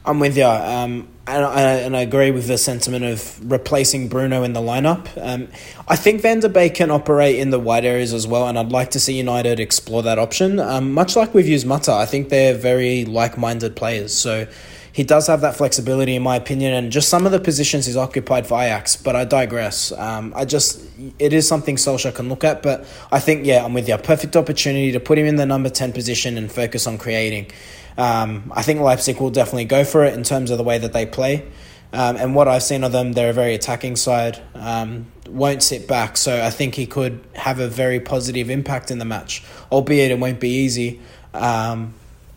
I'm 0.05 0.19
with 0.19 0.37
you, 0.37 0.47
um, 0.47 1.09
and, 1.29 1.45
I, 1.45 1.63
and 1.75 1.97
I 1.97 2.01
agree 2.01 2.33
with 2.33 2.49
the 2.49 2.59
sentiment 2.59 3.05
of 3.05 3.51
replacing 3.51 4.09
Bruno 4.09 4.43
in 4.43 4.53
the 4.53 4.61
lineup. 4.61 5.07
Um, 5.17 5.47
I 5.87 5.95
think 5.95 6.23
Van 6.23 6.41
der 6.41 6.49
Beek 6.49 6.75
can 6.75 6.91
operate 6.91 7.37
in 7.37 7.51
the 7.51 7.61
wide 7.61 7.85
areas 7.85 8.13
as 8.13 8.27
well, 8.27 8.49
and 8.49 8.59
I'd 8.59 8.73
like 8.73 8.91
to 8.93 9.01
see 9.01 9.17
United 9.17 9.61
explore 9.61 10.03
that 10.03 10.19
option. 10.19 10.59
Um, 10.59 10.93
much 10.93 11.15
like 11.15 11.35
we've 11.35 11.47
used 11.47 11.67
Mata, 11.67 11.93
I 11.93 12.07
think 12.07 12.31
they're 12.31 12.55
very 12.55 13.05
like-minded 13.05 13.77
players, 13.77 14.13
so 14.13 14.49
he 14.93 15.05
does 15.05 15.29
have 15.29 15.41
that 15.41 15.57
flexibility, 15.57 16.17
in 16.17 16.23
my 16.23 16.37
opinion, 16.37 16.75
and 16.75 16.91
just 16.91 17.09
some 17.09 17.25
of 17.25 17.33
the 17.33 17.41
positions 17.41 17.87
he's 17.87 17.97
occupied 17.97 18.47
for 18.47 18.61
Ajax. 18.61 18.97
But 18.97 19.17
I 19.17 19.25
digress. 19.25 19.93
Um, 19.93 20.33
I 20.37 20.45
just 20.45 20.83
it 21.19 21.33
is 21.33 21.49
something 21.49 21.77
Solskjaer 21.77 22.15
can 22.15 22.29
look 22.29 22.45
at, 22.45 22.63
but 22.63 22.85
I 23.11 23.19
think 23.19 23.47
yeah, 23.47 23.65
I'm 23.65 23.73
with 23.73 23.89
you. 23.89 23.97
Perfect 23.97 24.37
opportunity 24.37 24.93
to 24.93 25.01
put 25.01 25.17
him 25.17 25.27
in 25.27 25.37
the 25.37 25.47
number 25.47 25.71
ten 25.71 25.93
position 25.93 26.37
and 26.37 26.53
focus 26.53 26.87
on 26.87 26.99
creating. 26.99 27.51
Um, 27.99 28.53
I 28.55 28.63
think 28.63 28.81
Leipzig 28.81 29.21
will 29.21 29.31
definitely 29.31 29.67
go 29.67 29.85
for 29.85 30.05
it 30.05 30.15
in 30.15 30.23
terms 30.23 30.51
of 30.51 30.59
the 30.59 30.65
way 30.65 30.79
that 30.79 30.93
they 30.93 31.07
play. 31.07 31.47
Um, 31.93 32.17
and 32.17 32.35
what 32.35 32.49
I've 32.49 32.63
seen 32.63 32.85
of 32.85 32.93
them, 32.93 33.13
they're 33.13 33.31
a 33.31 33.35
very 33.35 33.55
attacking 33.55 33.97
side, 33.97 34.41
um, 34.55 35.07
won't 35.29 35.63
sit 35.63 35.87
back. 35.87 36.17
So 36.17 36.43
I 36.43 36.51
think 36.51 36.75
he 36.75 36.87
could 36.87 37.23
have 37.35 37.59
a 37.59 37.69
very 37.69 38.01
positive 38.01 38.49
impact 38.49 38.91
in 38.91 38.99
the 38.99 39.05
match, 39.05 39.45
albeit 39.71 40.11
it 40.11 40.19
won't 40.19 40.41
be 40.41 40.49
easy. 40.49 41.01
Um, 41.35 41.95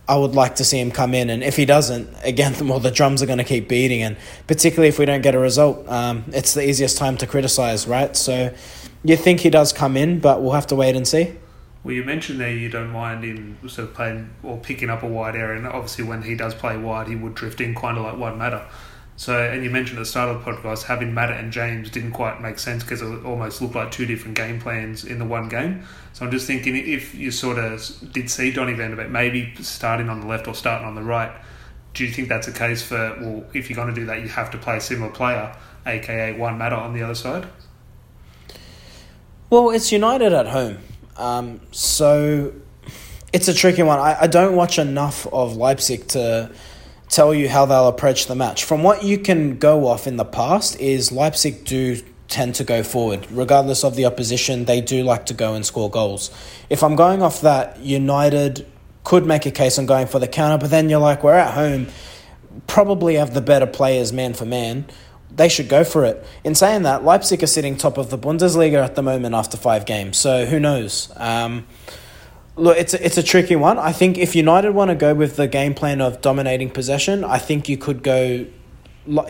I 0.08 0.18
would 0.18 0.36
like 0.36 0.56
to 0.58 0.66
see 0.66 0.80
him 0.80 0.92
come 0.92 1.16
in, 1.16 1.32
and 1.32 1.44
if 1.44 1.56
he 1.56 1.66
doesn't, 1.66 2.10
again, 2.24 2.68
well, 2.68 2.80
the 2.80 2.92
drums 2.92 3.24
are 3.24 3.26
going 3.26 3.40
to 3.40 3.44
keep 3.44 3.68
beating, 3.68 4.04
and 4.04 4.18
particularly 4.46 4.90
if 4.90 5.00
we 5.00 5.06
don't 5.06 5.22
get 5.22 5.36
a 5.36 5.40
result, 5.40 5.88
um, 5.90 6.26
it's 6.28 6.54
the 6.54 6.68
easiest 6.68 6.98
time 6.98 7.18
to 7.18 7.28
criticise, 7.28 7.88
right? 7.88 8.16
So 8.16 8.54
you 9.04 9.16
think 9.16 9.40
he 9.40 9.50
does 9.50 9.74
come 9.74 9.98
in, 9.98 10.20
but 10.20 10.42
we'll 10.42 10.52
have 10.52 10.68
to 10.68 10.76
wait 10.76 10.96
and 10.96 11.08
see. 11.08 11.36
Well, 11.86 11.94
you 11.94 12.04
mentioned 12.04 12.40
there 12.40 12.50
you 12.50 12.68
don't 12.68 12.90
mind 12.90 13.24
him 13.24 13.60
sort 13.70 13.90
of 13.90 13.94
playing 13.94 14.32
or 14.42 14.58
picking 14.58 14.90
up 14.90 15.04
a 15.04 15.08
wide 15.08 15.36
area, 15.36 15.60
and 15.60 15.68
obviously 15.68 16.04
when 16.04 16.24
he 16.24 16.34
does 16.34 16.56
play 16.56 16.76
wide, 16.78 17.08
he 17.08 17.16
would 17.16 17.36
drift 17.36 17.62
in 17.62 17.76
kind 17.76 18.00
of 18.00 18.06
like 18.06 18.18
Juan 18.18 18.40
Mata. 18.40 18.66
So, 19.18 19.40
and 19.40 19.64
you 19.64 19.70
mentioned 19.70 20.00
at 20.00 20.02
the 20.02 20.08
start 20.08 20.36
of 20.36 20.44
the 20.44 20.52
podcast 20.52 20.86
having 20.86 21.14
Mata 21.14 21.36
and 21.36 21.52
James 21.52 21.92
didn't 21.92 22.14
quite 22.14 22.42
make 22.42 22.58
sense 22.58 22.82
because 22.82 23.04
it 23.04 23.24
almost 23.24 23.62
looked 23.62 23.76
like 23.76 23.92
two 23.92 24.08
different 24.08 24.36
game 24.36 24.60
plans 24.60 25.06
in 25.06 25.20
the 25.20 25.26
one 25.26 25.48
game. 25.48 25.84
So 26.14 26.26
I'm 26.26 26.32
just 26.32 26.48
thinking 26.48 26.76
if 26.76 27.14
you 27.14 27.30
sort 27.30 27.60
of 27.60 28.12
did 28.12 28.32
see 28.32 28.52
Donny 28.52 28.74
van 28.74 28.90
der 28.90 29.04
Beek 29.04 29.12
maybe 29.12 29.54
starting 29.62 30.10
on 30.10 30.22
the 30.22 30.28
left 30.28 30.48
or 30.48 30.56
starting 30.56 30.88
on 30.88 30.96
the 30.96 31.04
right, 31.04 31.32
do 31.94 32.04
you 32.04 32.12
think 32.12 32.30
that's 32.30 32.48
a 32.48 32.52
case 32.52 32.82
for 32.82 33.16
well, 33.22 33.46
if 33.54 33.70
you're 33.70 33.76
going 33.76 33.94
to 33.94 33.94
do 33.94 34.08
that, 34.08 34.24
you 34.24 34.28
have 34.30 34.50
to 34.50 34.58
play 34.58 34.78
a 34.78 34.82
similar 34.82 35.12
player, 35.12 35.56
aka 35.86 36.34
Juan 36.36 36.58
Mata 36.58 36.78
on 36.78 36.94
the 36.94 37.04
other 37.04 37.14
side? 37.14 37.48
Well, 39.52 39.70
it's 39.70 39.92
United 39.92 40.34
at 40.34 40.48
home. 40.48 40.80
Um, 41.18 41.62
so 41.72 42.54
it's 43.34 43.48
a 43.48 43.54
tricky 43.54 43.84
one. 43.84 44.00
I, 44.00 44.18
I 44.22 44.28
don't 44.28 44.56
watch 44.56 44.80
enough 44.80 45.28
of 45.28 45.56
Leipzig 45.56 46.08
to 46.10 46.52
tell 47.10 47.34
you 47.34 47.48
how 47.50 47.66
they'll 47.66 47.88
approach 47.88 48.28
the 48.28 48.36
match. 48.36 48.64
From 48.64 48.84
what 48.84 49.04
you 49.04 49.18
can 49.18 49.58
go 49.58 49.88
off 49.88 50.08
in 50.08 50.18
the 50.18 50.26
past 50.26 50.80
is 50.80 51.12
Leipzig 51.12 51.64
do 51.66 52.02
tend 52.28 52.56
to 52.56 52.64
go 52.64 52.84
forward. 52.84 53.26
Regardless 53.32 53.84
of 53.84 53.96
the 53.96 54.06
opposition, 54.06 54.66
they 54.66 54.82
do 54.82 55.04
like 55.04 55.28
to 55.28 55.34
go 55.34 55.54
and 55.54 55.66
score 55.66 55.90
goals. 55.90 56.32
If 56.70 56.84
I'm 56.84 56.96
going 56.96 57.22
off 57.22 57.42
that, 57.42 57.80
United 57.80 58.66
could 59.04 59.26
make 59.26 59.46
a 59.46 59.52
case 59.52 59.78
on 59.78 59.86
going 59.86 60.08
for 60.08 60.20
the 60.20 60.28
counter, 60.28 60.58
but 60.58 60.72
then 60.72 60.90
you're 60.90 61.00
like, 61.00 61.24
we're 61.24 61.36
at 61.36 61.54
home, 61.54 61.88
probably 62.68 63.16
have 63.16 63.34
the 63.34 63.42
better 63.42 63.68
players 63.68 64.12
man 64.12 64.34
for 64.34 64.46
man. 64.46 64.86
They 65.34 65.50
should 65.50 65.70
go 65.70 65.84
for 65.84 66.06
it. 66.06 66.26
In 66.44 66.56
saying 66.56 66.84
that, 66.84 67.04
Leipzig 67.04 67.44
are 67.44 67.48
sitting 67.48 67.78
top 67.78 67.98
of 67.98 68.10
the 68.10 68.18
Bundesliga 68.18 68.84
at 68.84 68.96
the 68.96 69.02
moment 69.02 69.36
after 69.36 69.58
five 69.58 69.86
games, 69.86 70.18
so 70.18 70.46
who 70.46 70.60
knows? 70.60 71.12
Um, 71.18 71.66
look, 72.56 72.78
it's 72.78 72.94
a, 72.94 73.06
it's 73.06 73.18
a 73.18 73.24
tricky 73.24 73.56
one. 73.56 73.78
I 73.78 73.92
think 73.92 74.18
if 74.18 74.36
United 74.36 74.72
want 74.72 74.90
to 74.90 74.96
go 74.96 75.14
with 75.14 75.36
the 75.36 75.48
game 75.48 75.74
plan 75.74 76.02
of 76.02 76.22
dominating 76.22 76.70
possession, 76.70 77.24
I 77.24 77.38
think 77.38 77.70
you 77.70 77.78
could 77.78 78.04
go. 78.04 78.46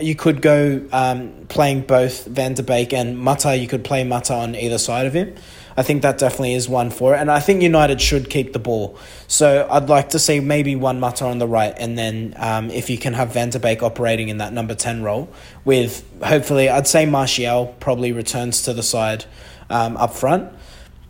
You 0.00 0.14
could 0.14 0.40
go 0.40 0.80
um, 0.90 1.44
playing 1.48 1.82
both 1.82 2.24
Van 2.24 2.54
der 2.54 2.62
Beek 2.62 2.94
and 2.94 3.18
Mata. 3.18 3.54
You 3.54 3.68
could 3.68 3.84
play 3.84 4.04
Mata 4.04 4.32
on 4.32 4.54
either 4.54 4.78
side 4.78 5.06
of 5.06 5.12
him. 5.12 5.34
I 5.76 5.82
think 5.82 6.02
that 6.02 6.18
definitely 6.18 6.54
is 6.54 6.68
one 6.68 6.90
for 6.90 7.14
it. 7.14 7.18
And 7.18 7.30
I 7.30 7.40
think 7.40 7.62
United 7.62 8.00
should 8.00 8.30
keep 8.30 8.52
the 8.52 8.58
ball. 8.58 8.98
So 9.28 9.68
I'd 9.70 9.88
like 9.88 10.10
to 10.10 10.18
see 10.18 10.40
maybe 10.40 10.74
Juan 10.74 11.00
Mata 11.00 11.26
on 11.26 11.38
the 11.38 11.46
right, 11.46 11.74
and 11.76 11.98
then 11.98 12.34
um, 12.38 12.70
if 12.70 12.88
you 12.88 12.96
can 12.96 13.12
have 13.12 13.32
Van 13.32 13.50
der 13.50 13.58
Beek 13.58 13.82
operating 13.82 14.28
in 14.28 14.38
that 14.38 14.52
number 14.52 14.74
10 14.74 15.02
role, 15.02 15.28
with 15.64 16.04
hopefully, 16.22 16.68
I'd 16.70 16.86
say 16.86 17.04
Martial 17.04 17.74
probably 17.78 18.12
returns 18.12 18.62
to 18.62 18.72
the 18.72 18.82
side 18.82 19.26
um, 19.68 19.96
up 19.96 20.14
front. 20.14 20.52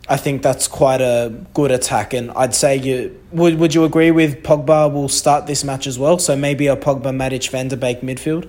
I 0.09 0.17
think 0.17 0.43
that's 0.43 0.69
quite 0.69 1.01
a 1.01 1.35
good 1.53 1.73
attack, 1.73 2.13
and 2.13 2.31
I'd 2.33 2.55
say 2.55 2.77
you 2.77 3.21
would. 3.33 3.59
Would 3.59 3.75
you 3.75 3.85
agree 3.85 4.13
with 4.13 4.45
Pogba 4.45 4.93
will 4.93 5.09
start 5.09 5.49
this 5.49 5.65
match 5.65 5.89
as 5.89 5.99
well? 5.99 6.21
So 6.21 6.37
maybe 6.37 6.69
a 6.69 6.77
Pogba, 6.77 7.07
Matic, 7.07 7.51
Van 7.51 7.67
der 7.67 7.77
Beek 7.77 8.03
midfield. 8.03 8.49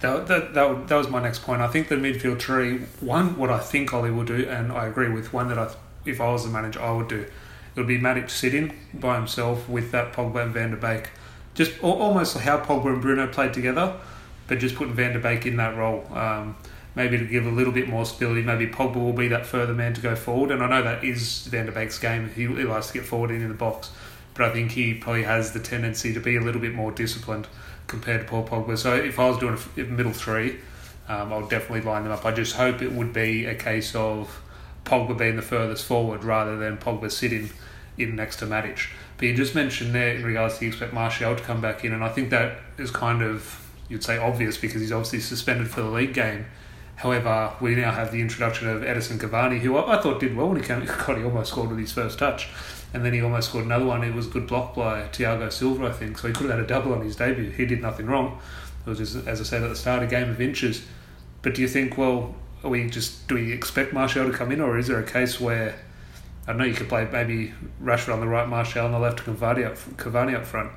That, 0.00 0.26
that, 0.28 0.54
that, 0.54 0.88
that 0.88 0.96
was 0.96 1.08
my 1.08 1.22
next 1.22 1.42
point. 1.42 1.60
I 1.60 1.68
think 1.68 1.88
the 1.88 1.96
midfield 1.96 2.38
tree, 2.38 2.78
one, 3.00 3.36
what 3.36 3.50
I 3.50 3.58
think 3.58 3.92
Ollie 3.92 4.10
will 4.10 4.24
do, 4.24 4.48
and 4.48 4.72
I 4.72 4.86
agree 4.86 5.10
with 5.10 5.32
one 5.32 5.48
that 5.48 5.58
I, 5.58 5.70
if 6.06 6.20
I 6.20 6.32
was 6.32 6.44
the 6.44 6.50
manager, 6.50 6.80
I 6.80 6.92
would 6.92 7.08
do. 7.08 7.20
It 7.20 7.76
would 7.76 7.86
be 7.86 7.98
Matic 7.98 8.30
sitting 8.30 8.76
by 8.94 9.16
himself 9.16 9.68
with 9.68 9.92
that 9.92 10.12
Pogba 10.12 10.42
and 10.42 10.54
Van 10.54 10.70
der 10.70 10.76
Beek. 10.76 11.10
Just 11.54 11.82
almost 11.82 12.38
how 12.38 12.58
Pogba 12.58 12.94
and 12.94 13.02
Bruno 13.02 13.26
played 13.26 13.52
together, 13.52 14.00
but 14.48 14.58
just 14.58 14.74
putting 14.74 14.94
Van 14.94 15.12
der 15.12 15.20
Beek 15.20 15.44
in 15.44 15.56
that 15.56 15.76
role. 15.76 16.06
Um, 16.12 16.56
maybe 16.94 17.18
to 17.18 17.24
give 17.24 17.46
a 17.46 17.50
little 17.50 17.72
bit 17.72 17.88
more 17.88 18.06
stability. 18.06 18.42
Maybe 18.42 18.66
Pogba 18.66 18.96
will 18.96 19.12
be 19.12 19.28
that 19.28 19.44
further 19.44 19.74
man 19.74 19.92
to 19.94 20.00
go 20.00 20.16
forward. 20.16 20.50
And 20.50 20.62
I 20.62 20.68
know 20.68 20.82
that 20.82 21.04
is 21.04 21.46
Van 21.46 21.66
der 21.66 21.72
Beek's 21.72 21.98
game. 21.98 22.30
He, 22.30 22.46
he 22.46 22.64
likes 22.64 22.88
to 22.88 22.94
get 22.94 23.04
forward 23.04 23.30
in, 23.30 23.42
in 23.42 23.48
the 23.48 23.54
box. 23.54 23.90
But 24.34 24.46
I 24.46 24.52
think 24.52 24.72
he 24.72 24.94
probably 24.94 25.24
has 25.24 25.52
the 25.52 25.60
tendency 25.60 26.14
to 26.14 26.20
be 26.20 26.36
a 26.36 26.40
little 26.40 26.60
bit 26.60 26.72
more 26.72 26.90
disciplined 26.90 27.46
compared 27.90 28.22
to 28.22 28.26
Paul 28.26 28.46
Pogba. 28.46 28.78
So 28.78 28.94
if 28.94 29.18
I 29.18 29.28
was 29.28 29.38
doing 29.38 29.58
a 29.76 29.80
middle 29.82 30.12
three, 30.12 30.60
um, 31.08 31.32
I 31.32 31.38
would 31.38 31.50
definitely 31.50 31.82
line 31.82 32.04
them 32.04 32.12
up. 32.12 32.24
I 32.24 32.30
just 32.32 32.56
hope 32.56 32.80
it 32.80 32.92
would 32.92 33.12
be 33.12 33.44
a 33.44 33.54
case 33.54 33.94
of 33.94 34.40
Pogba 34.84 35.18
being 35.18 35.36
the 35.36 35.42
furthest 35.42 35.84
forward 35.84 36.24
rather 36.24 36.56
than 36.56 36.78
Pogba 36.78 37.10
sitting 37.10 37.50
in 37.98 38.16
next 38.16 38.36
to 38.36 38.46
Matic. 38.46 38.88
But 39.18 39.26
you 39.26 39.34
just 39.34 39.54
mentioned 39.54 39.94
there 39.94 40.14
in 40.14 40.24
regards 40.24 40.58
to 40.58 40.64
you 40.64 40.70
expect 40.70 40.94
Martial 40.94 41.36
to 41.36 41.42
come 41.42 41.60
back 41.60 41.84
in, 41.84 41.92
and 41.92 42.02
I 42.02 42.08
think 42.08 42.30
that 42.30 42.58
is 42.78 42.90
kind 42.90 43.22
of, 43.22 43.68
you'd 43.88 44.04
say, 44.04 44.16
obvious 44.16 44.56
because 44.56 44.80
he's 44.80 44.92
obviously 44.92 45.20
suspended 45.20 45.68
for 45.68 45.82
the 45.82 45.90
league 45.90 46.14
game. 46.14 46.46
However, 46.96 47.52
we 47.60 47.74
now 47.74 47.92
have 47.92 48.12
the 48.12 48.20
introduction 48.20 48.68
of 48.68 48.84
Edison 48.84 49.18
Cavani, 49.18 49.58
who 49.58 49.76
I, 49.76 50.00
thought 50.00 50.20
did 50.20 50.36
well 50.36 50.48
when 50.48 50.60
he 50.60 50.66
came. 50.66 50.84
God, 51.06 51.18
he 51.18 51.24
almost 51.24 51.50
scored 51.50 51.70
with 51.70 51.78
his 51.78 51.92
first 51.92 52.18
touch 52.18 52.48
and 52.92 53.04
then 53.04 53.12
he 53.12 53.20
almost 53.20 53.50
scored 53.50 53.64
another 53.64 53.86
one. 53.86 54.02
It 54.02 54.14
was 54.14 54.26
a 54.26 54.30
good 54.30 54.46
block 54.46 54.74
by 54.74 55.02
Thiago 55.08 55.52
Silva, 55.52 55.86
I 55.86 55.92
think. 55.92 56.18
So 56.18 56.28
he 56.28 56.34
could 56.34 56.50
have 56.50 56.58
had 56.58 56.64
a 56.64 56.66
double 56.66 56.92
on 56.92 57.02
his 57.02 57.16
debut. 57.16 57.50
He 57.50 57.66
did 57.66 57.80
nothing 57.80 58.06
wrong. 58.06 58.40
It 58.86 58.88
was 58.88 58.98
just, 58.98 59.26
as 59.26 59.40
I 59.40 59.44
said 59.44 59.62
at 59.62 59.68
the 59.68 59.76
start, 59.76 60.02
a 60.02 60.06
game 60.06 60.28
of 60.30 60.40
inches. 60.40 60.84
But 61.42 61.54
do 61.54 61.62
you 61.62 61.68
think, 61.68 61.96
well, 61.96 62.34
are 62.62 62.70
we 62.70 62.88
just 62.88 63.26
do 63.28 63.36
we 63.36 63.52
expect 63.52 63.92
Martial 63.92 64.30
to 64.30 64.36
come 64.36 64.52
in, 64.52 64.60
or 64.60 64.78
is 64.78 64.88
there 64.88 64.98
a 64.98 65.06
case 65.06 65.40
where 65.40 65.74
I 66.46 66.52
know 66.52 66.64
you 66.64 66.74
could 66.74 66.88
play 66.88 67.08
maybe 67.10 67.54
Rashford 67.82 68.12
on 68.12 68.20
the 68.20 68.28
right, 68.28 68.48
Martial 68.48 68.84
on 68.84 68.92
the 68.92 68.98
left, 68.98 69.20
Cavani 69.20 69.66
up 69.66 69.76
Cavani 69.96 70.34
up 70.34 70.44
front? 70.44 70.70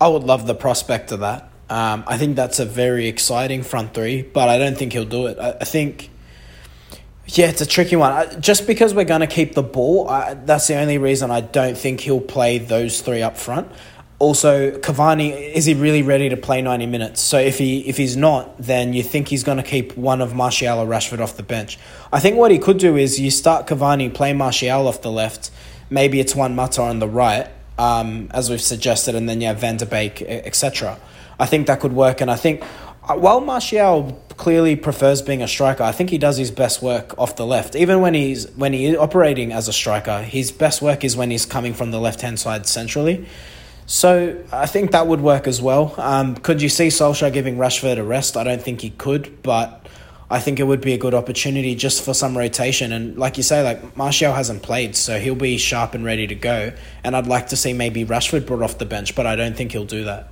I 0.00 0.08
would 0.08 0.24
love 0.24 0.46
the 0.46 0.54
prospect 0.54 1.12
of 1.12 1.20
that. 1.20 1.50
Um, 1.70 2.04
I 2.06 2.18
think 2.18 2.36
that's 2.36 2.58
a 2.58 2.66
very 2.66 3.08
exciting 3.08 3.62
front 3.62 3.94
three, 3.94 4.22
but 4.22 4.48
I 4.48 4.58
don't 4.58 4.76
think 4.76 4.92
he'll 4.92 5.06
do 5.06 5.26
it. 5.26 5.38
I, 5.38 5.52
I 5.60 5.64
think 5.64 6.10
yeah, 7.26 7.48
it's 7.48 7.60
a 7.60 7.66
tricky 7.66 7.96
one. 7.96 8.40
Just 8.40 8.66
because 8.66 8.94
we're 8.94 9.04
going 9.04 9.22
to 9.22 9.26
keep 9.26 9.54
the 9.54 9.62
ball, 9.62 10.08
I, 10.08 10.34
that's 10.34 10.66
the 10.66 10.76
only 10.76 10.98
reason 10.98 11.30
I 11.30 11.40
don't 11.40 11.76
think 11.76 12.00
he'll 12.00 12.20
play 12.20 12.58
those 12.58 13.00
three 13.00 13.22
up 13.22 13.38
front. 13.38 13.70
Also, 14.18 14.70
Cavani 14.78 15.52
is 15.52 15.64
he 15.64 15.74
really 15.74 16.02
ready 16.02 16.28
to 16.28 16.36
play 16.36 16.62
ninety 16.62 16.86
minutes? 16.86 17.20
So 17.20 17.38
if 17.38 17.58
he 17.58 17.80
if 17.80 17.96
he's 17.96 18.16
not, 18.16 18.56
then 18.58 18.92
you 18.92 19.02
think 19.02 19.28
he's 19.28 19.42
going 19.42 19.56
to 19.58 19.64
keep 19.64 19.96
one 19.96 20.20
of 20.20 20.34
Martial 20.34 20.78
or 20.78 20.86
Rashford 20.86 21.20
off 21.20 21.36
the 21.36 21.42
bench. 21.42 21.78
I 22.12 22.20
think 22.20 22.36
what 22.36 22.50
he 22.50 22.58
could 22.58 22.78
do 22.78 22.96
is 22.96 23.18
you 23.18 23.30
start 23.30 23.66
Cavani, 23.66 24.12
play 24.14 24.32
Martial 24.32 24.86
off 24.86 25.02
the 25.02 25.10
left. 25.10 25.50
Maybe 25.90 26.20
it's 26.20 26.34
Juan 26.34 26.54
Mata 26.54 26.82
on 26.82 27.00
the 27.00 27.08
right, 27.08 27.48
um, 27.76 28.28
as 28.32 28.50
we've 28.50 28.60
suggested, 28.60 29.14
and 29.14 29.28
then 29.28 29.40
you 29.40 29.48
have 29.48 29.58
Van 29.58 29.76
der 29.76 29.86
Beek, 29.86 30.22
etc. 30.22 30.98
I 31.38 31.46
think 31.46 31.66
that 31.66 31.80
could 31.80 31.92
work, 31.92 32.20
and 32.20 32.30
I 32.30 32.36
think 32.36 32.62
uh, 33.06 33.16
while 33.16 33.40
Martial 33.40 34.22
clearly 34.36 34.76
prefers 34.76 35.22
being 35.22 35.42
a 35.42 35.48
striker, 35.48 35.82
I 35.82 35.92
think 35.92 36.10
he 36.10 36.18
does 36.18 36.36
his 36.36 36.50
best 36.50 36.82
work 36.82 37.18
off 37.18 37.36
the 37.36 37.46
left. 37.46 37.76
Even 37.76 38.00
when 38.00 38.14
he's 38.14 38.50
when 38.52 38.72
he 38.72 38.86
is 38.86 38.96
operating 38.96 39.52
as 39.52 39.68
a 39.68 39.72
striker, 39.72 40.22
his 40.22 40.52
best 40.52 40.82
work 40.82 41.04
is 41.04 41.16
when 41.16 41.30
he's 41.30 41.46
coming 41.46 41.74
from 41.74 41.90
the 41.90 42.00
left 42.00 42.20
hand 42.20 42.38
side 42.38 42.66
centrally. 42.66 43.26
So 43.86 44.42
I 44.50 44.66
think 44.66 44.92
that 44.92 45.06
would 45.06 45.20
work 45.20 45.46
as 45.46 45.60
well. 45.60 45.94
Um, 45.98 46.36
could 46.36 46.62
you 46.62 46.70
see 46.70 46.88
Solskjaer 46.88 47.32
giving 47.32 47.56
Rashford 47.56 47.98
a 47.98 48.04
rest? 48.04 48.36
I 48.36 48.44
don't 48.44 48.62
think 48.62 48.80
he 48.80 48.90
could, 48.90 49.42
but 49.42 49.86
I 50.30 50.40
think 50.40 50.58
it 50.58 50.64
would 50.64 50.80
be 50.80 50.94
a 50.94 50.98
good 50.98 51.12
opportunity 51.12 51.74
just 51.74 52.02
for 52.02 52.14
some 52.14 52.36
rotation. 52.36 52.92
And 52.92 53.18
like 53.18 53.36
you 53.36 53.42
say, 53.42 53.62
like 53.62 53.96
Martial 53.96 54.32
hasn't 54.32 54.62
played, 54.62 54.96
so 54.96 55.20
he'll 55.20 55.34
be 55.34 55.58
sharp 55.58 55.92
and 55.94 56.04
ready 56.04 56.26
to 56.26 56.34
go. 56.34 56.72
And 57.04 57.14
I'd 57.14 57.26
like 57.26 57.48
to 57.48 57.56
see 57.56 57.74
maybe 57.74 58.06
Rashford 58.06 58.46
brought 58.46 58.62
off 58.62 58.78
the 58.78 58.86
bench, 58.86 59.14
but 59.14 59.26
I 59.26 59.36
don't 59.36 59.54
think 59.54 59.72
he'll 59.72 59.84
do 59.84 60.04
that. 60.04 60.30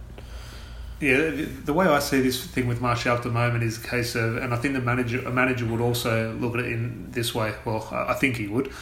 Yeah, 1.03 1.33
the 1.65 1.73
way 1.73 1.89
I 1.89 1.99
see 1.99 2.21
this 2.21 2.47
thing 2.47 2.69
with 2.69 2.81
Martial 2.81 3.17
at 3.17 3.25
the 3.25 3.29
moment 3.29 3.65
is 3.65 3.77
a 3.77 3.89
case 3.89 4.15
of, 4.15 4.37
and 4.37 4.55
I 4.55 4.57
think 4.57 4.75
the 4.75 4.81
manager, 4.81 5.19
a 5.27 5.33
manager 5.33 5.67
would 5.67 5.81
also 5.81 6.33
look 6.35 6.55
at 6.55 6.61
it 6.61 6.67
in 6.67 7.11
this 7.11 7.35
way. 7.35 7.53
Well, 7.65 7.89
I 7.91 8.15
think 8.15 8.37
he 8.37 8.47
would, 8.47 8.73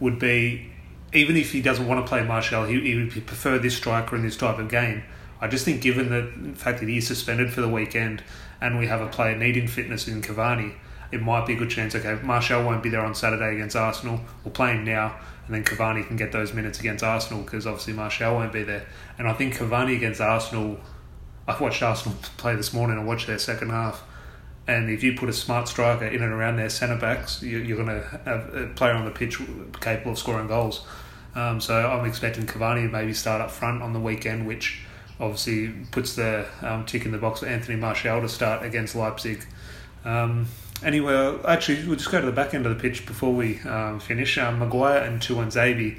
would 0.00 0.18
be 0.18 0.72
even 1.12 1.36
if 1.36 1.52
he 1.52 1.60
doesn't 1.60 1.86
want 1.86 2.02
to 2.02 2.08
play 2.08 2.22
Martial, 2.24 2.64
he, 2.64 2.80
he 2.80 2.94
would 2.94 3.10
prefer 3.26 3.58
this 3.58 3.76
striker 3.76 4.16
in 4.16 4.22
this 4.22 4.38
type 4.38 4.58
of 4.58 4.70
game. 4.70 5.02
I 5.38 5.48
just 5.48 5.66
think, 5.66 5.82
given 5.82 6.08
the 6.08 6.56
fact 6.56 6.80
that 6.80 6.88
he's 6.88 7.06
suspended 7.06 7.52
for 7.52 7.60
the 7.60 7.68
weekend, 7.68 8.22
and 8.58 8.78
we 8.78 8.86
have 8.86 9.02
a 9.02 9.08
player 9.08 9.36
needing 9.36 9.68
fitness 9.68 10.08
in 10.08 10.22
Cavani, 10.22 10.72
it 11.12 11.20
might 11.20 11.46
be 11.46 11.52
a 11.52 11.56
good 11.56 11.68
chance. 11.68 11.94
Okay, 11.94 12.18
Martial 12.22 12.64
won't 12.64 12.82
be 12.82 12.88
there 12.88 13.04
on 13.04 13.14
Saturday 13.14 13.54
against 13.54 13.76
Arsenal. 13.76 14.22
We'll 14.44 14.52
play 14.52 14.72
him 14.72 14.86
now, 14.86 15.14
and 15.44 15.54
then 15.54 15.62
Cavani 15.62 16.06
can 16.06 16.16
get 16.16 16.32
those 16.32 16.54
minutes 16.54 16.80
against 16.80 17.04
Arsenal 17.04 17.42
because 17.42 17.66
obviously 17.66 17.92
Martial 17.92 18.34
won't 18.34 18.54
be 18.54 18.62
there. 18.62 18.86
And 19.18 19.28
I 19.28 19.34
think 19.34 19.56
Cavani 19.56 19.94
against 19.94 20.22
Arsenal 20.22 20.80
I 21.48 21.60
watched 21.60 21.82
Arsenal 21.82 22.18
play 22.36 22.56
this 22.56 22.72
morning. 22.72 22.98
I 22.98 23.04
watched 23.04 23.26
their 23.26 23.38
second 23.38 23.70
half, 23.70 24.02
and 24.66 24.90
if 24.90 25.02
you 25.02 25.14
put 25.16 25.28
a 25.28 25.32
smart 25.32 25.68
striker 25.68 26.06
in 26.06 26.22
and 26.22 26.32
around 26.32 26.56
their 26.56 26.70
centre 26.70 26.96
backs, 26.96 27.42
you, 27.42 27.74
are 27.74 27.84
going 27.84 28.00
to 28.00 28.20
have 28.24 28.54
a 28.54 28.66
player 28.74 28.94
on 28.94 29.04
the 29.04 29.10
pitch 29.12 29.40
capable 29.80 30.12
of 30.12 30.18
scoring 30.18 30.48
goals. 30.48 30.84
Um, 31.36 31.60
so 31.60 31.74
I'm 31.74 32.04
expecting 32.06 32.46
Cavani 32.46 32.86
to 32.86 32.88
maybe 32.88 33.12
start 33.12 33.40
up 33.40 33.50
front 33.50 33.82
on 33.82 33.92
the 33.92 34.00
weekend, 34.00 34.46
which 34.46 34.80
obviously 35.20 35.68
puts 35.90 36.16
the 36.16 36.46
um, 36.62 36.84
tick 36.84 37.04
in 37.04 37.12
the 37.12 37.18
box 37.18 37.40
for 37.40 37.46
Anthony 37.46 37.76
Martial 37.76 38.20
to 38.20 38.28
start 38.28 38.64
against 38.64 38.96
Leipzig. 38.96 39.46
Um, 40.04 40.46
anyway, 40.82 41.38
actually, 41.46 41.86
we'll 41.86 41.96
just 41.96 42.10
go 42.10 42.20
to 42.20 42.26
the 42.26 42.32
back 42.32 42.54
end 42.54 42.66
of 42.66 42.74
the 42.74 42.80
pitch 42.80 43.06
before 43.06 43.32
we 43.32 43.60
um, 43.60 44.00
finish. 44.00 44.36
Um, 44.38 44.58
Maguire 44.58 44.98
and 44.98 45.20
Tuanzebe 45.20 45.98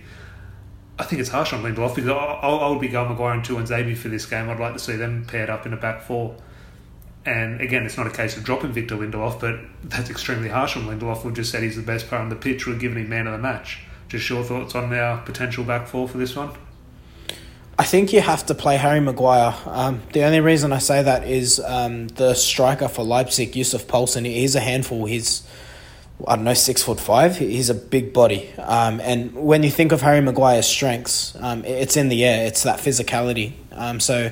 I 0.99 1.03
think 1.03 1.21
it's 1.21 1.29
harsh 1.29 1.53
on 1.53 1.61
Lindelof 1.61 1.95
because 1.95 2.09
I, 2.09 2.15
I 2.15 2.69
would 2.69 2.81
be 2.81 2.87
going 2.87 3.09
Maguire 3.09 3.33
and 3.33 3.43
Tuanzebe 3.43 3.95
for 3.95 4.09
this 4.09 4.25
game. 4.25 4.49
I'd 4.49 4.59
like 4.59 4.73
to 4.73 4.79
see 4.79 4.95
them 4.95 5.25
paired 5.25 5.49
up 5.49 5.65
in 5.65 5.73
a 5.73 5.77
back 5.77 6.01
four. 6.01 6.35
And 7.25 7.59
again, 7.59 7.85
it's 7.85 7.97
not 7.97 8.07
a 8.07 8.11
case 8.11 8.37
of 8.37 8.43
dropping 8.43 8.71
Victor 8.71 8.95
Lindelof, 8.95 9.39
but 9.39 9.59
that's 9.83 10.09
extremely 10.09 10.49
harsh 10.49 10.77
on 10.77 10.83
Lindelof. 10.83 11.23
We've 11.25 11.33
just 11.33 11.51
said 11.51 11.61
he's 11.61 11.75
the 11.75 11.81
best 11.81 12.07
player 12.07 12.21
on 12.21 12.29
the 12.29 12.35
pitch. 12.35 12.65
We're 12.65 12.77
giving 12.77 13.03
him 13.03 13.09
man 13.09 13.27
of 13.27 13.33
the 13.33 13.39
match. 13.39 13.81
Just 14.07 14.29
your 14.29 14.43
thoughts 14.43 14.73
on 14.75 14.93
our 14.93 15.21
potential 15.21 15.63
back 15.65 15.87
four 15.87 16.07
for 16.07 16.17
this 16.17 16.35
one? 16.35 16.51
I 17.77 17.83
think 17.83 18.11
you 18.11 18.21
have 18.21 18.45
to 18.47 18.55
play 18.55 18.77
Harry 18.77 19.01
Maguire. 19.01 19.53
Um, 19.65 20.01
the 20.13 20.23
only 20.23 20.39
reason 20.39 20.73
I 20.73 20.79
say 20.79 21.03
that 21.03 21.27
is 21.27 21.59
um, 21.59 22.07
the 22.07 22.33
striker 22.33 22.87
for 22.87 23.03
Leipzig, 23.03 23.55
Yussuf 23.55 23.87
Poulsen. 23.87 24.25
He's 24.25 24.55
a 24.55 24.59
handful. 24.59 25.05
He's 25.05 25.45
I 26.25 26.35
don't 26.35 26.45
know, 26.45 26.55
six 26.55 26.81
foot 26.81 26.99
five. 26.99 27.37
He's 27.37 27.69
a 27.69 27.75
big 27.75 28.11
body. 28.11 28.51
Um, 28.57 28.99
and 29.01 29.35
when 29.35 29.61
you 29.61 29.69
think 29.69 29.91
of 29.91 30.01
Harry 30.01 30.21
Maguire's 30.21 30.65
strengths, 30.65 31.35
um, 31.39 31.63
it's 31.63 31.95
in 31.95 32.09
the 32.09 32.25
air. 32.25 32.47
It's 32.47 32.63
that 32.63 32.79
physicality. 32.79 33.53
Um, 33.71 33.99
so, 33.99 34.31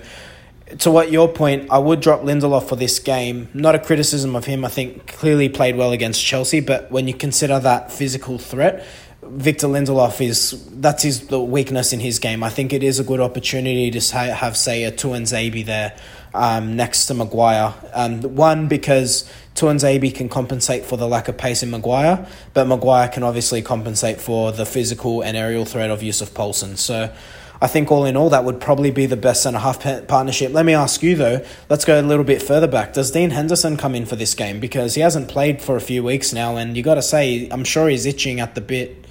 to 0.79 0.89
what 0.89 1.11
your 1.11 1.27
point, 1.27 1.69
I 1.69 1.77
would 1.77 2.01
drop 2.01 2.21
Lindelof 2.21 2.67
for 2.67 2.75
this 2.75 2.97
game. 2.97 3.49
Not 3.53 3.75
a 3.75 3.79
criticism 3.79 4.35
of 4.35 4.45
him. 4.45 4.65
I 4.65 4.69
think 4.69 5.05
clearly 5.05 5.47
played 5.47 5.75
well 5.75 5.91
against 5.91 6.25
Chelsea. 6.25 6.59
But 6.59 6.91
when 6.91 7.07
you 7.07 7.13
consider 7.13 7.59
that 7.59 7.91
physical 7.91 8.39
threat, 8.39 8.83
Victor 9.27 9.67
Lindelof 9.67 10.21
is 10.21 10.67
that's 10.79 11.03
his 11.03 11.27
the 11.27 11.39
weakness 11.39 11.93
in 11.93 11.99
his 11.99 12.19
game. 12.19 12.43
I 12.43 12.49
think 12.49 12.73
it 12.73 12.83
is 12.83 12.99
a 12.99 13.03
good 13.03 13.19
opportunity 13.19 13.91
to 13.91 14.17
have 14.17 14.55
say 14.55 14.83
a 14.83 14.91
Tuanzebe 14.91 15.65
there 15.65 15.97
um, 16.33 16.75
next 16.75 17.07
to 17.07 17.13
Maguire. 17.13 17.73
Um, 17.93 18.21
one 18.35 18.67
because 18.67 19.29
Tuanzebe 19.55 20.13
can 20.13 20.29
compensate 20.29 20.85
for 20.85 20.97
the 20.97 21.07
lack 21.07 21.27
of 21.27 21.37
pace 21.37 21.63
in 21.63 21.71
Maguire, 21.71 22.27
but 22.53 22.67
Maguire 22.67 23.07
can 23.07 23.23
obviously 23.23 23.61
compensate 23.61 24.21
for 24.21 24.51
the 24.51 24.65
physical 24.65 25.21
and 25.21 25.35
aerial 25.35 25.65
threat 25.65 25.89
of 25.89 26.03
Yussuf 26.03 26.33
Poulsen. 26.33 26.77
So 26.77 27.13
I 27.61 27.67
think 27.67 27.89
all 27.89 28.05
in 28.05 28.17
all, 28.17 28.29
that 28.29 28.43
would 28.43 28.59
probably 28.59 28.91
be 28.91 29.05
the 29.05 29.17
best 29.17 29.43
centre 29.43 29.59
half 29.59 29.81
partnership. 30.07 30.51
Let 30.51 30.65
me 30.65 30.73
ask 30.73 31.01
you 31.01 31.15
though. 31.15 31.43
Let's 31.69 31.85
go 31.85 31.99
a 31.99 32.03
little 32.03 32.25
bit 32.25 32.41
further 32.41 32.67
back. 32.67 32.93
Does 32.93 33.11
Dean 33.11 33.31
Henderson 33.31 33.77
come 33.77 33.95
in 33.95 34.05
for 34.05 34.15
this 34.15 34.33
game 34.33 34.59
because 34.59 34.95
he 34.95 35.01
hasn't 35.01 35.29
played 35.29 35.61
for 35.61 35.75
a 35.75 35.81
few 35.81 36.03
weeks 36.03 36.33
now, 36.33 36.57
and 36.57 36.75
you 36.75 36.83
got 36.83 36.95
to 36.95 37.01
say, 37.01 37.47
I'm 37.49 37.63
sure 37.63 37.87
he's 37.87 38.05
itching 38.05 38.39
at 38.39 38.55
the 38.55 38.61
bit. 38.61 39.04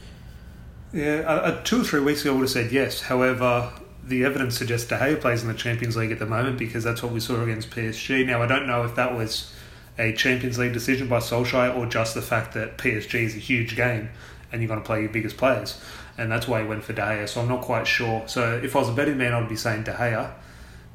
Yeah, 0.94 1.24
uh, 1.26 1.60
two 1.64 1.80
or 1.80 1.84
three 1.84 1.98
weeks 1.98 2.22
ago, 2.22 2.30
I 2.30 2.34
would 2.34 2.42
have 2.42 2.50
said 2.50 2.70
yes. 2.70 3.00
However, 3.00 3.72
the 4.04 4.24
evidence 4.24 4.56
suggests 4.56 4.88
De 4.88 4.96
Gea 4.96 5.20
plays 5.20 5.42
in 5.42 5.48
the 5.48 5.54
Champions 5.54 5.96
League 5.96 6.12
at 6.12 6.20
the 6.20 6.26
moment 6.26 6.56
because 6.56 6.84
that's 6.84 7.02
what 7.02 7.10
we 7.10 7.18
saw 7.18 7.42
against 7.42 7.70
PSG. 7.70 8.24
Now, 8.24 8.42
I 8.42 8.46
don't 8.46 8.68
know 8.68 8.84
if 8.84 8.94
that 8.94 9.16
was 9.16 9.52
a 9.98 10.12
Champions 10.12 10.56
League 10.56 10.72
decision 10.72 11.08
by 11.08 11.18
Solskjaer 11.18 11.76
or 11.76 11.86
just 11.86 12.14
the 12.14 12.22
fact 12.22 12.54
that 12.54 12.78
PSG 12.78 13.24
is 13.24 13.34
a 13.34 13.40
huge 13.40 13.74
game 13.74 14.08
and 14.52 14.62
you're 14.62 14.68
going 14.68 14.80
to 14.80 14.86
play 14.86 15.00
your 15.00 15.08
biggest 15.08 15.36
players. 15.36 15.80
And 16.16 16.30
that's 16.30 16.46
why 16.46 16.62
he 16.62 16.68
went 16.68 16.84
for 16.84 16.92
De 16.92 17.02
Gea. 17.02 17.28
So 17.28 17.40
I'm 17.40 17.48
not 17.48 17.62
quite 17.62 17.88
sure. 17.88 18.22
So 18.28 18.60
if 18.62 18.76
I 18.76 18.78
was 18.78 18.88
a 18.88 18.92
betting 18.92 19.18
man, 19.18 19.34
I'd 19.34 19.48
be 19.48 19.56
saying 19.56 19.82
De 19.82 19.92
Gea. 19.92 20.32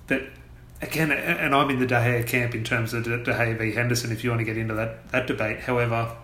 But 0.07 0.27
again, 0.81 1.11
and 1.11 1.53
I'm 1.53 1.69
in 1.71 1.79
the 1.79 1.85
De 1.85 1.95
Gea 1.95 2.25
camp 2.25 2.55
in 2.55 2.63
terms 2.63 2.93
of 2.93 3.03
De 3.03 3.17
Gea 3.17 3.57
v 3.57 3.73
Henderson 3.73 4.13
if 4.13 4.23
you 4.23 4.29
want 4.29 4.39
to 4.39 4.45
get 4.45 4.55
into 4.55 4.75
that, 4.75 5.11
that 5.11 5.27
debate. 5.27 5.59
However, 5.59 6.15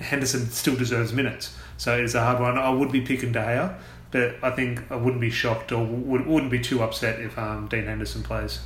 Henderson 0.00 0.50
still 0.50 0.76
deserves 0.76 1.12
minutes. 1.12 1.56
So 1.76 1.96
it's 1.96 2.14
a 2.14 2.22
hard 2.22 2.40
one. 2.40 2.58
I 2.58 2.70
would 2.70 2.92
be 2.92 3.00
picking 3.00 3.32
De 3.32 3.40
Gea 3.40 3.76
but 4.14 4.36
I 4.42 4.50
think 4.52 4.80
I 4.92 4.94
wouldn't 4.94 5.20
be 5.20 5.28
shocked 5.28 5.72
or 5.72 5.84
would, 5.84 6.24
wouldn't 6.24 6.52
be 6.52 6.60
too 6.60 6.84
upset 6.84 7.18
if 7.18 7.36
um, 7.36 7.66
Dean 7.66 7.86
Henderson 7.86 8.22
plays. 8.22 8.60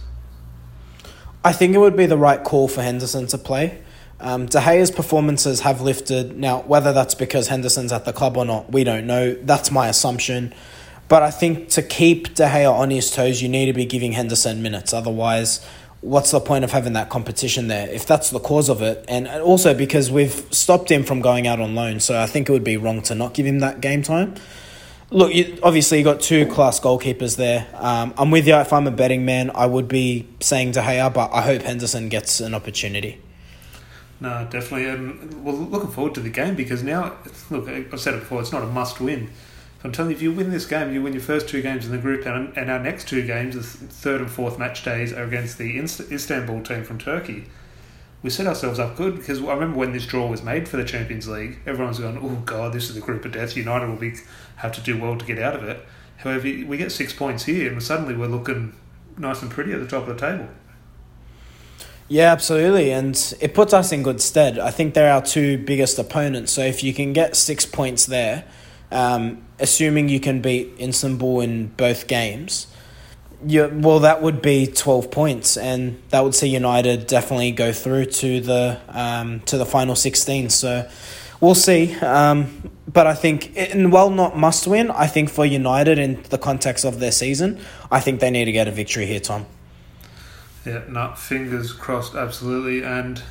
I 1.42 1.54
think 1.54 1.74
it 1.74 1.78
would 1.78 1.96
be 1.96 2.04
the 2.04 2.18
right 2.18 2.44
call 2.44 2.68
for 2.68 2.82
Henderson 2.82 3.26
to 3.28 3.38
play. 3.38 3.80
Um, 4.20 4.44
De 4.44 4.58
Gea's 4.58 4.90
performances 4.90 5.60
have 5.60 5.80
lifted. 5.80 6.36
Now, 6.36 6.60
whether 6.64 6.92
that's 6.92 7.14
because 7.14 7.48
Henderson's 7.48 7.92
at 7.92 8.04
the 8.04 8.12
club 8.12 8.36
or 8.36 8.44
not, 8.44 8.70
we 8.70 8.84
don't 8.84 9.06
know. 9.06 9.32
That's 9.40 9.70
my 9.70 9.88
assumption. 9.88 10.52
But 11.08 11.22
I 11.22 11.30
think 11.30 11.70
to 11.70 11.82
keep 11.82 12.34
De 12.34 12.46
Gea 12.46 12.70
on 12.70 12.90
his 12.90 13.10
toes, 13.10 13.40
you 13.40 13.48
need 13.48 13.66
to 13.66 13.72
be 13.72 13.86
giving 13.86 14.12
Henderson 14.12 14.62
minutes. 14.62 14.92
Otherwise, 14.92 15.66
what's 16.00 16.30
the 16.30 16.40
point 16.40 16.64
of 16.64 16.70
having 16.70 16.92
that 16.92 17.08
competition 17.08 17.68
there 17.68 17.88
if 17.88 18.06
that's 18.06 18.30
the 18.30 18.40
cause 18.40 18.68
of 18.68 18.82
it? 18.82 19.04
And 19.08 19.28
also 19.28 19.74
because 19.74 20.10
we've 20.10 20.46
stopped 20.52 20.90
him 20.90 21.04
from 21.04 21.20
going 21.20 21.46
out 21.46 21.60
on 21.60 21.74
loan, 21.74 22.00
so 22.00 22.20
I 22.20 22.26
think 22.26 22.48
it 22.48 22.52
would 22.52 22.64
be 22.64 22.76
wrong 22.76 23.02
to 23.02 23.14
not 23.14 23.34
give 23.34 23.46
him 23.46 23.60
that 23.60 23.80
game 23.80 24.02
time. 24.02 24.34
Look, 25.10 25.32
you, 25.32 25.58
obviously 25.62 25.98
you 25.98 26.04
got 26.04 26.20
two 26.20 26.46
class 26.46 26.78
goalkeepers 26.78 27.36
there. 27.36 27.66
Um, 27.74 28.12
I'm 28.18 28.30
with 28.30 28.46
you. 28.46 28.54
If 28.56 28.74
I'm 28.74 28.86
a 28.86 28.90
betting 28.90 29.24
man, 29.24 29.50
I 29.54 29.64
would 29.64 29.88
be 29.88 30.28
saying 30.40 30.72
De 30.72 30.82
Gea, 30.82 31.12
but 31.12 31.32
I 31.32 31.40
hope 31.40 31.62
Henderson 31.62 32.10
gets 32.10 32.40
an 32.40 32.54
opportunity. 32.54 33.18
No, 34.20 34.46
definitely. 34.50 34.86
And 34.86 35.44
well, 35.44 35.54
looking 35.54 35.90
forward 35.90 36.14
to 36.14 36.20
the 36.20 36.28
game 36.28 36.56
because 36.56 36.82
now, 36.82 37.16
look, 37.50 37.68
I've 37.68 38.00
said 38.00 38.14
it 38.14 38.20
before. 38.20 38.40
It's 38.42 38.52
not 38.52 38.62
a 38.62 38.66
must-win. 38.66 39.30
I'm 39.84 39.92
telling 39.92 40.10
you, 40.10 40.16
if 40.16 40.22
you 40.22 40.32
win 40.32 40.50
this 40.50 40.66
game, 40.66 40.92
you 40.92 41.02
win 41.02 41.12
your 41.12 41.22
first 41.22 41.48
two 41.48 41.62
games 41.62 41.86
in 41.86 41.92
the 41.92 41.98
group, 41.98 42.26
and, 42.26 42.56
and 42.56 42.70
our 42.70 42.80
next 42.80 43.06
two 43.08 43.24
games, 43.24 43.54
the 43.54 43.62
third 43.62 44.20
and 44.20 44.30
fourth 44.30 44.58
match 44.58 44.84
days, 44.84 45.12
are 45.12 45.22
against 45.22 45.56
the 45.58 45.78
Istanbul 45.78 46.62
team 46.62 46.82
from 46.82 46.98
Turkey 46.98 47.46
we 48.22 48.30
set 48.30 48.46
ourselves 48.46 48.78
up 48.78 48.96
good 48.96 49.16
because 49.16 49.40
I 49.40 49.52
remember 49.54 49.78
when 49.78 49.92
this 49.92 50.06
draw 50.06 50.26
was 50.26 50.42
made 50.42 50.68
for 50.68 50.76
the 50.76 50.84
Champions 50.84 51.28
League, 51.28 51.60
everyone's 51.66 52.00
going, 52.00 52.18
"Oh 52.18 52.42
God, 52.44 52.72
this 52.72 52.88
is 52.88 52.94
the 52.94 53.00
group 53.00 53.24
of 53.24 53.32
death. 53.32 53.56
United 53.56 53.88
will 53.88 53.96
be 53.96 54.14
have 54.56 54.72
to 54.72 54.80
do 54.80 54.98
well 54.98 55.16
to 55.16 55.24
get 55.24 55.38
out 55.38 55.54
of 55.54 55.62
it." 55.62 55.84
However, 56.18 56.42
we 56.42 56.76
get 56.76 56.90
six 56.90 57.12
points 57.12 57.44
here, 57.44 57.70
and 57.70 57.80
suddenly 57.82 58.16
we're 58.16 58.26
looking 58.26 58.74
nice 59.16 59.40
and 59.40 59.50
pretty 59.50 59.72
at 59.72 59.78
the 59.78 59.86
top 59.86 60.08
of 60.08 60.18
the 60.18 60.26
table. 60.26 60.48
Yeah, 62.08 62.32
absolutely, 62.32 62.90
and 62.90 63.34
it 63.40 63.54
puts 63.54 63.72
us 63.72 63.92
in 63.92 64.02
good 64.02 64.20
stead. 64.20 64.58
I 64.58 64.70
think 64.70 64.94
they're 64.94 65.12
our 65.12 65.22
two 65.22 65.58
biggest 65.58 65.98
opponents. 65.98 66.52
So 66.52 66.62
if 66.62 66.82
you 66.82 66.92
can 66.92 67.12
get 67.12 67.36
six 67.36 67.66
points 67.66 68.06
there, 68.06 68.44
um, 68.90 69.44
assuming 69.60 70.08
you 70.08 70.20
can 70.20 70.40
beat 70.40 70.74
Istanbul 70.80 71.40
in 71.40 71.68
both 71.68 72.06
games 72.06 72.66
yeah, 73.46 73.66
well, 73.66 74.00
that 74.00 74.20
would 74.20 74.42
be 74.42 74.66
twelve 74.66 75.10
points, 75.10 75.56
and 75.56 76.00
that 76.10 76.24
would 76.24 76.34
see 76.34 76.48
United 76.48 77.06
definitely 77.06 77.52
go 77.52 77.72
through 77.72 78.06
to 78.06 78.40
the 78.40 78.80
um, 78.88 79.40
to 79.40 79.56
the 79.56 79.66
final 79.66 79.94
sixteen. 79.94 80.50
So 80.50 80.88
we'll 81.40 81.54
see. 81.54 81.94
Um, 81.96 82.70
but 82.92 83.06
I 83.06 83.14
think, 83.14 83.52
and 83.56 83.92
while 83.92 84.10
not 84.10 84.36
must 84.36 84.66
win, 84.66 84.90
I 84.90 85.06
think 85.06 85.30
for 85.30 85.46
United 85.46 85.98
in 85.98 86.22
the 86.30 86.38
context 86.38 86.84
of 86.84 87.00
their 87.00 87.12
season, 87.12 87.60
I 87.90 88.00
think 88.00 88.20
they 88.20 88.30
need 88.30 88.46
to 88.46 88.52
get 88.52 88.66
a 88.66 88.72
victory 88.72 89.06
here, 89.06 89.20
Tom. 89.20 89.46
Yeah, 90.64 90.82
no, 90.88 91.14
fingers 91.14 91.72
crossed, 91.72 92.14
absolutely, 92.14 92.82
and 92.82 93.22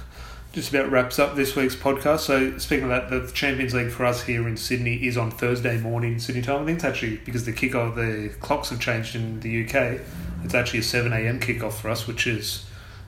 just 0.57 0.73
about 0.73 0.89
wraps 0.89 1.19
up 1.19 1.35
this 1.35 1.55
week's 1.55 1.75
podcast. 1.75 2.21
So, 2.21 2.57
speaking 2.57 2.85
of 2.85 2.89
that, 2.89 3.11
the 3.11 3.31
Champions 3.31 3.75
League 3.75 3.91
for 3.91 4.05
us 4.05 4.23
here 4.23 4.47
in 4.47 4.57
Sydney 4.57 4.95
is 5.05 5.15
on 5.15 5.29
Thursday 5.29 5.77
morning 5.77 6.17
Sydney 6.17 6.41
time. 6.41 6.63
I 6.63 6.65
think 6.65 6.77
it's 6.77 6.83
actually 6.83 7.17
because 7.17 7.45
the 7.45 7.53
kickoff, 7.53 7.93
the 7.93 8.33
clocks 8.39 8.71
have 8.71 8.79
changed 8.79 9.15
in 9.15 9.39
the 9.41 9.63
UK. 9.63 10.01
It's 10.43 10.55
actually 10.55 10.79
a 10.79 10.83
seven 10.83 11.13
a.m. 11.13 11.39
kickoff 11.39 11.73
for 11.73 11.91
us, 11.91 12.07
which 12.07 12.25
is 12.25 12.65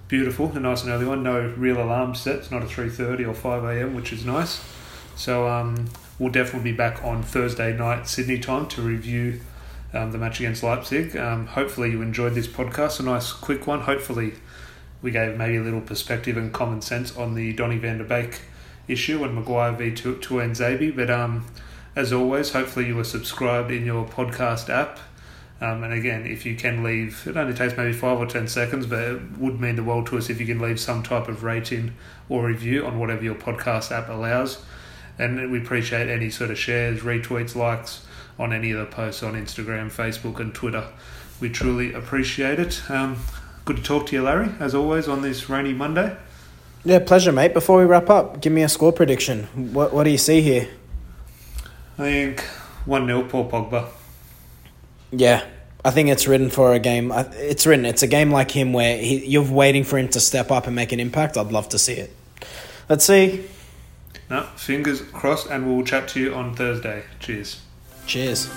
beautiful, 0.07 0.55
a 0.55 0.59
nice 0.59 0.83
and 0.83 0.91
early 0.91 1.07
one. 1.07 1.23
No 1.23 1.51
real 1.57 1.81
alarm 1.81 2.13
sets, 2.13 2.51
not 2.51 2.61
a 2.61 2.67
three 2.67 2.87
thirty 2.87 3.25
or 3.25 3.33
five 3.33 3.63
a.m., 3.63 3.95
which 3.95 4.13
is 4.13 4.23
nice. 4.23 4.63
So, 5.15 5.47
um, 5.47 5.89
we'll 6.19 6.31
definitely 6.31 6.71
be 6.71 6.77
back 6.77 7.03
on 7.03 7.23
Thursday 7.23 7.75
night 7.75 8.07
Sydney 8.07 8.37
time 8.37 8.67
to 8.67 8.83
review 8.83 9.41
um, 9.91 10.11
the 10.11 10.19
match 10.19 10.39
against 10.39 10.61
Leipzig. 10.61 11.17
Um, 11.17 11.47
hopefully, 11.47 11.89
you 11.89 12.03
enjoyed 12.03 12.35
this 12.35 12.47
podcast, 12.47 12.99
a 12.99 13.03
nice 13.03 13.31
quick 13.31 13.65
one. 13.65 13.81
Hopefully 13.81 14.33
we 15.01 15.11
gave 15.11 15.37
maybe 15.37 15.57
a 15.57 15.61
little 15.61 15.81
perspective 15.81 16.37
and 16.37 16.51
common 16.53 16.81
sense 16.81 17.15
on 17.15 17.35
the 17.35 17.53
Donny 17.53 17.77
van 17.77 17.99
der 17.99 18.03
Beek 18.03 18.41
issue 18.87 19.23
and 19.23 19.35
Maguire 19.35 19.71
v 19.73 19.91
Tuanzebe. 19.91 20.95
But 20.95 21.09
um, 21.09 21.45
as 21.95 22.11
always, 22.11 22.51
hopefully 22.51 22.87
you 22.87 22.99
are 22.99 23.03
subscribed 23.03 23.71
in 23.71 23.85
your 23.85 24.05
podcast 24.05 24.69
app. 24.69 24.99
Um, 25.61 25.83
and 25.83 25.93
again, 25.93 26.25
if 26.25 26.45
you 26.45 26.55
can 26.55 26.83
leave, 26.83 27.27
it 27.27 27.35
only 27.35 27.53
takes 27.53 27.75
maybe 27.75 27.91
five 27.91 28.17
or 28.17 28.25
ten 28.25 28.47
seconds, 28.47 28.85
but 28.85 28.99
it 28.99 29.37
would 29.37 29.59
mean 29.59 29.75
the 29.75 29.83
world 29.83 30.07
to 30.07 30.17
us 30.17 30.29
if 30.29 30.39
you 30.39 30.45
can 30.45 30.59
leave 30.59 30.79
some 30.79 31.03
type 31.03 31.27
of 31.27 31.43
rating 31.43 31.95
or 32.29 32.45
review 32.45 32.85
on 32.85 32.97
whatever 32.97 33.23
your 33.23 33.35
podcast 33.35 33.91
app 33.91 34.07
allows. 34.07 34.63
And 35.17 35.51
we 35.51 35.59
appreciate 35.59 36.07
any 36.07 36.29
sort 36.29 36.49
of 36.49 36.57
shares, 36.57 37.01
retweets, 37.01 37.55
likes 37.55 38.05
on 38.37 38.53
any 38.53 38.71
of 38.71 38.79
the 38.79 38.85
posts 38.85 39.21
on 39.21 39.33
Instagram, 39.33 39.91
Facebook, 39.91 40.39
and 40.39 40.55
Twitter. 40.55 40.87
We 41.41 41.49
truly 41.49 41.93
appreciate 41.93 42.57
it. 42.57 42.89
Um, 42.89 43.17
Good 43.69 43.77
to 43.77 43.83
talk 43.83 44.07
to 44.07 44.15
you, 44.15 44.23
Larry, 44.23 44.49
as 44.59 44.73
always, 44.73 45.07
on 45.07 45.21
this 45.21 45.47
rainy 45.47 45.73
Monday. 45.73 46.17
Yeah, 46.83 46.97
pleasure, 46.97 47.31
mate. 47.31 47.53
Before 47.53 47.77
we 47.77 47.85
wrap 47.85 48.09
up, 48.09 48.41
give 48.41 48.51
me 48.51 48.63
a 48.63 48.67
score 48.67 48.91
prediction. 48.91 49.43
What, 49.73 49.93
what 49.93 50.05
do 50.05 50.09
you 50.09 50.17
see 50.17 50.41
here? 50.41 50.67
I 51.99 52.01
think 52.01 52.41
1 52.85 53.05
0 53.05 53.25
Paul 53.25 53.47
Pogba. 53.47 53.87
Yeah, 55.11 55.45
I 55.85 55.91
think 55.91 56.09
it's 56.09 56.27
written 56.27 56.49
for 56.49 56.73
a 56.73 56.79
game. 56.79 57.11
It's 57.13 57.67
written. 57.67 57.85
It's 57.85 58.01
a 58.01 58.07
game 58.07 58.31
like 58.31 58.49
him 58.49 58.73
where 58.73 58.97
he, 58.97 59.23
you're 59.27 59.43
waiting 59.43 59.83
for 59.83 59.99
him 59.99 60.07
to 60.07 60.19
step 60.19 60.49
up 60.49 60.65
and 60.65 60.75
make 60.75 60.91
an 60.91 60.99
impact. 60.99 61.37
I'd 61.37 61.51
love 61.51 61.69
to 61.69 61.77
see 61.77 61.93
it. 61.93 62.11
Let's 62.89 63.05
see. 63.05 63.45
No, 64.31 64.41
fingers 64.55 65.03
crossed, 65.13 65.45
and 65.51 65.67
we'll 65.67 65.85
chat 65.85 66.07
to 66.07 66.19
you 66.19 66.33
on 66.33 66.55
Thursday. 66.55 67.03
Cheers. 67.19 67.61
Cheers. 68.07 68.49